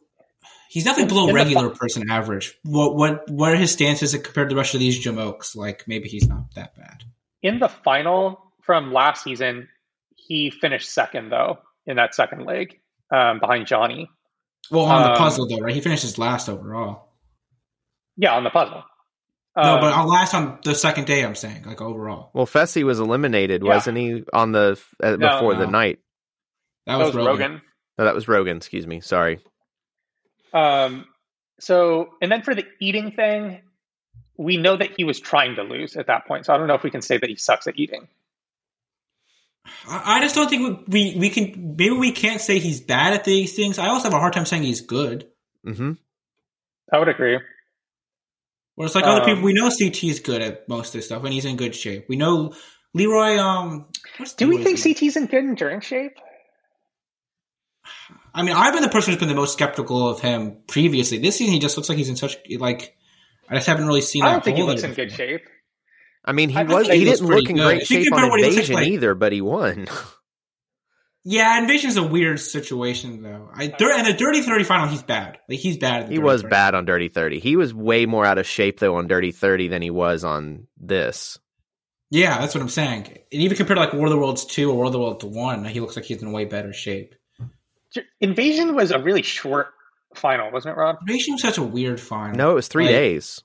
[0.69, 2.57] he's definitely below regular the, person average.
[2.63, 5.55] What what what are his stances compared to the rest of these jamokes?
[5.55, 7.03] Like maybe he's not that bad.
[7.43, 9.69] In the final from last season,
[10.15, 12.79] he finished second though in that second leg
[13.11, 14.09] um, behind Johnny.
[14.71, 15.75] Well, on um, the puzzle though, right?
[15.75, 17.09] He finishes last overall.
[18.17, 18.83] Yeah, on the puzzle.
[19.55, 21.23] No, but I'll um, last on the second day.
[21.23, 22.31] I'm saying, like overall.
[22.33, 23.69] Well, Fessy was eliminated, yeah.
[23.69, 24.23] wasn't he?
[24.33, 25.59] On the uh, before no.
[25.59, 25.99] the night.
[26.87, 27.51] That was, that was Rogan.
[27.51, 27.61] Rogan.
[27.99, 28.57] Oh, that was Rogan.
[28.57, 29.01] Excuse me.
[29.01, 29.39] Sorry.
[30.53, 31.05] Um.
[31.59, 33.61] So, and then for the eating thing,
[34.37, 36.47] we know that he was trying to lose at that point.
[36.47, 38.07] So I don't know if we can say that he sucks at eating.
[39.87, 41.75] I just don't think we, we, we can.
[41.77, 43.77] Maybe we can't say he's bad at these things.
[43.77, 45.27] I also have a hard time saying he's good.
[45.65, 45.91] Mm-hmm.
[46.91, 47.39] I would agree.
[48.75, 51.23] Whereas like um, other people, we know CT is good at most of this stuff,
[51.23, 52.05] and he's in good shape.
[52.09, 52.53] We know
[52.93, 53.37] Leroy.
[53.37, 53.85] Um,
[54.37, 56.13] do we think CT's in good endurance shape?
[58.33, 61.19] I mean, I've been the person who's been the most skeptical of him previously.
[61.19, 62.95] This season, he just looks like he's in such like.
[63.49, 64.23] I just haven't really seen.
[64.23, 65.05] I don't think he looks in before.
[65.05, 65.41] good shape.
[66.25, 66.87] I mean, he I was.
[66.87, 69.87] He, he didn't look in great shape on Invasion like, either, but he won.
[71.25, 73.49] Yeah, Invasion's a weird situation though.
[73.53, 75.39] I and the Dirty Thirty final, he's bad.
[75.47, 76.09] Like he's bad.
[76.09, 76.49] he was 30.
[76.49, 77.39] bad on Dirty Thirty.
[77.39, 80.67] He was way more out of shape though on Dirty Thirty than he was on
[80.77, 81.37] this.
[82.09, 83.07] Yeah, that's what I'm saying.
[83.07, 85.23] And even compared to like War of the Worlds two or War of the Worlds
[85.23, 87.15] one, he looks like he's in way better shape.
[88.19, 89.67] Invasion was a really short
[90.15, 90.97] final, wasn't it, Rob?
[91.01, 92.35] Invasion was such a weird final.
[92.35, 93.41] No, it was three like, days.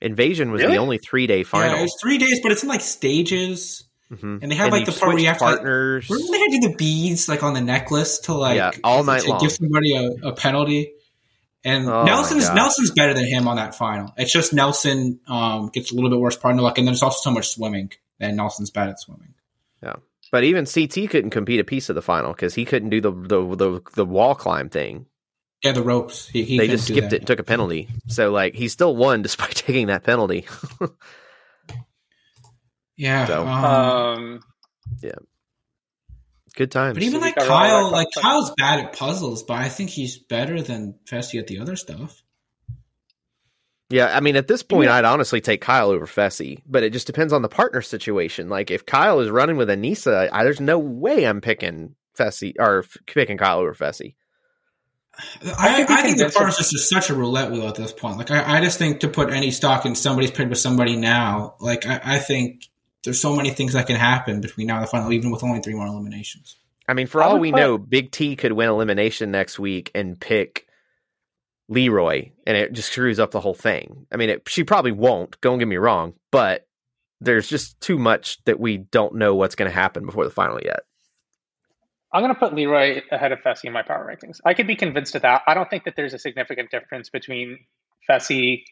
[0.00, 0.74] Invasion was really?
[0.74, 1.74] the only three day final.
[1.74, 3.84] Yeah, it was three days, but it's in like stages.
[4.12, 4.38] Mm-hmm.
[4.42, 6.06] And they have and like the part where you have partners.
[6.06, 6.14] to.
[6.14, 9.02] Like, they had to do the beads like on the necklace to like yeah, all
[9.02, 9.40] night to long.
[9.40, 10.92] give somebody a, a penalty.
[11.64, 14.12] And oh Nelson's Nelson's better than him on that final.
[14.18, 17.30] It's just Nelson um, gets a little bit worse partner luck, and there's also so
[17.30, 17.90] much swimming,
[18.20, 19.32] and Nelson's bad at swimming.
[19.82, 19.94] Yeah,
[20.30, 23.10] but even CT couldn't compete a piece of the final because he couldn't do the,
[23.10, 25.06] the the the wall climb thing.
[25.62, 26.28] Yeah, the ropes.
[26.28, 27.88] He, he they just skipped it and took a penalty.
[28.08, 30.46] So like he still won despite taking that penalty.
[32.96, 33.26] yeah.
[33.26, 34.40] So, um, um
[35.02, 35.12] yeah.
[36.54, 36.94] Good times.
[36.94, 40.94] But even like Kyle, like Kyle's bad at puzzles, but I think he's better than
[41.04, 42.22] Fessy at the other stuff.
[43.90, 44.94] Yeah, I mean, at this point, yeah.
[44.94, 48.48] I'd honestly take Kyle over Fessy, but it just depends on the partner situation.
[48.48, 52.84] Like, if Kyle is running with Aneesa, I, there's no way I'm picking Fessy or
[53.06, 54.14] picking Kyle over Fessy.
[55.44, 58.16] I, I, I think the partners is just such a roulette wheel at this point.
[58.16, 61.54] Like, I, I, just think to put any stock in somebody's picked with somebody now,
[61.60, 62.64] like, I, think
[63.04, 65.60] there's so many things that can happen between now and the final, even with only
[65.60, 66.56] three more eliminations.
[66.88, 67.58] I mean, for all we put...
[67.58, 70.66] know, Big T could win elimination next week and pick
[71.68, 74.06] Leroy, and it just screws up the whole thing.
[74.12, 75.40] I mean, it, she probably won't.
[75.40, 76.66] Don't get me wrong, but
[77.20, 80.60] there's just too much that we don't know what's going to happen before the final
[80.62, 80.80] yet.
[82.12, 84.38] I'm going to put Leroy ahead of Fessy in my power rankings.
[84.44, 85.42] I could be convinced of that.
[85.48, 87.58] I don't think that there's a significant difference between
[88.08, 88.64] Fessy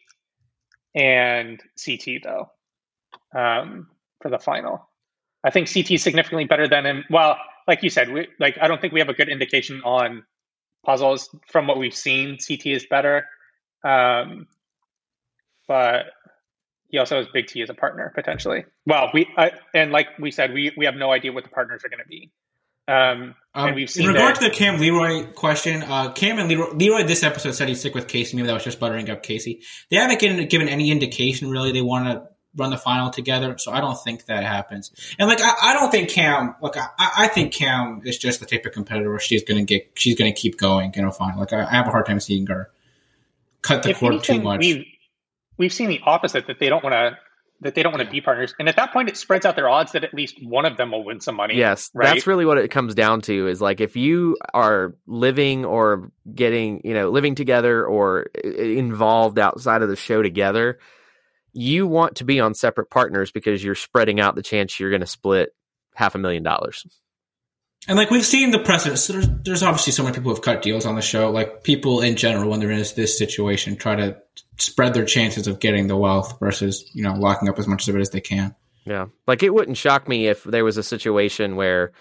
[0.95, 2.51] and CT, though.
[3.37, 3.87] Um,
[4.23, 4.89] for the final.
[5.43, 7.03] I think CT is significantly better than him.
[7.11, 10.23] Well, like you said, we, like I don't think we have a good indication on
[10.83, 12.37] puzzles from what we've seen.
[12.39, 13.25] CT is better,
[13.83, 14.47] um,
[15.67, 16.05] but
[16.89, 18.65] he also has Big T as a partner potentially.
[18.85, 21.83] Well, we I, and like we said, we we have no idea what the partners
[21.85, 22.31] are going to be.
[22.85, 26.37] Um, um, and we've seen in regard that, to the Kam Leroy question, uh, Kam
[26.39, 28.33] and Leroy, Leroy this episode said he's sick with Kaycee.
[28.33, 29.61] Maybe that was just buttering up Kaycee.
[29.89, 33.57] They haven't given, given any indication really they want to run the final together.
[33.57, 34.91] So I don't think that happens.
[35.17, 38.45] And like, I, I don't think Kam, like, I, I, think Kam is just the
[38.45, 41.11] type of competitor where she's going to get, she's going to keep going in a
[41.11, 41.39] final.
[41.39, 42.69] Like, I, I, have a hard time seeing her
[43.61, 44.59] cut the if cord too much.
[44.59, 44.85] We've,
[45.57, 47.17] we've seen the opposite that they don't want to,
[47.61, 48.53] that they don't want to be partners.
[48.59, 50.91] And at that point, it spreads out their odds that at least one of them
[50.91, 51.55] will win some money.
[51.55, 51.89] Yes.
[51.93, 52.13] right?
[52.13, 56.81] That's really what it comes down to is like, if you are living or getting,
[56.83, 60.79] you know, living together or uh, involved outside of the show together,
[61.53, 65.01] you want to be on separate partners because you're spreading out the chance you're going
[65.01, 65.55] to split
[65.95, 66.85] half a million dollars.
[67.87, 70.61] And like we've seen the precedent, so there's, there's, obviously so many people who've cut
[70.61, 71.31] deals on the show.
[71.31, 74.17] Like people in general, when they're in this, this, situation, try to
[74.57, 77.95] spread their chances of getting the wealth versus you know locking up as much of
[77.95, 78.55] it as they can.
[78.85, 81.91] Yeah, like it wouldn't shock me if there was a situation where,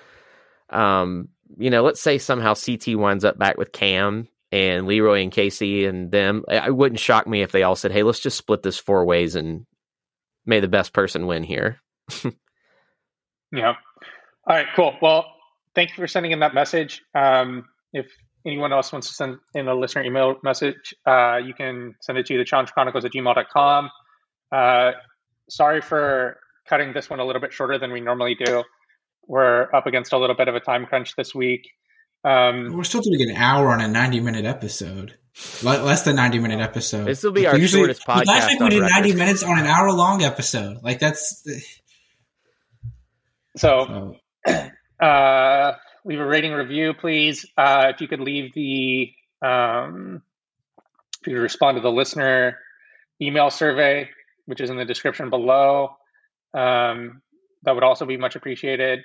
[0.70, 1.28] um,
[1.58, 5.88] you know, let's say somehow CT winds up back with Kam and Leroy and Kaycee
[5.88, 6.44] and them.
[6.48, 9.34] It wouldn't shock me if they all said, "Hey, let's just split this four ways
[9.34, 9.66] and
[10.46, 11.80] may the best person win here."
[13.52, 13.74] yeah.
[14.46, 14.66] All right.
[14.76, 14.94] Cool.
[15.02, 15.26] Well
[15.74, 17.02] thank you for sending in that message.
[17.14, 18.06] Um, if
[18.46, 22.26] anyone else wants to send in a listener email message, uh, you can send it
[22.26, 23.90] to the challenge chronicles at gmail.com.
[24.50, 24.92] Uh,
[25.48, 26.38] sorry for
[26.68, 28.64] cutting this one a little bit shorter than we normally do.
[29.26, 31.68] We're up against a little bit of a time crunch this week.
[32.24, 35.18] Um, We're still doing an hour on a 90 minute episode.
[35.62, 37.06] Less than 90 minute episode.
[37.06, 38.26] This will be our Usually, shortest podcast.
[38.26, 40.78] Last week we did 90 minutes on an hour long episode.
[40.82, 41.46] Like that's.
[43.54, 44.16] So,
[44.46, 44.70] so.
[45.02, 45.72] Uh,
[46.04, 47.44] leave a rating review, please.
[47.58, 49.12] Uh, if you could leave the,
[49.44, 50.22] um,
[51.20, 52.58] if you could respond to the listener
[53.20, 54.08] email survey,
[54.46, 55.96] which is in the description below,
[56.54, 57.20] um,
[57.64, 59.00] that would also be much appreciated.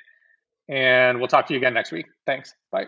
[0.70, 2.06] And we'll talk to you again next week.
[2.28, 2.54] Thanks.
[2.72, 2.86] Bye.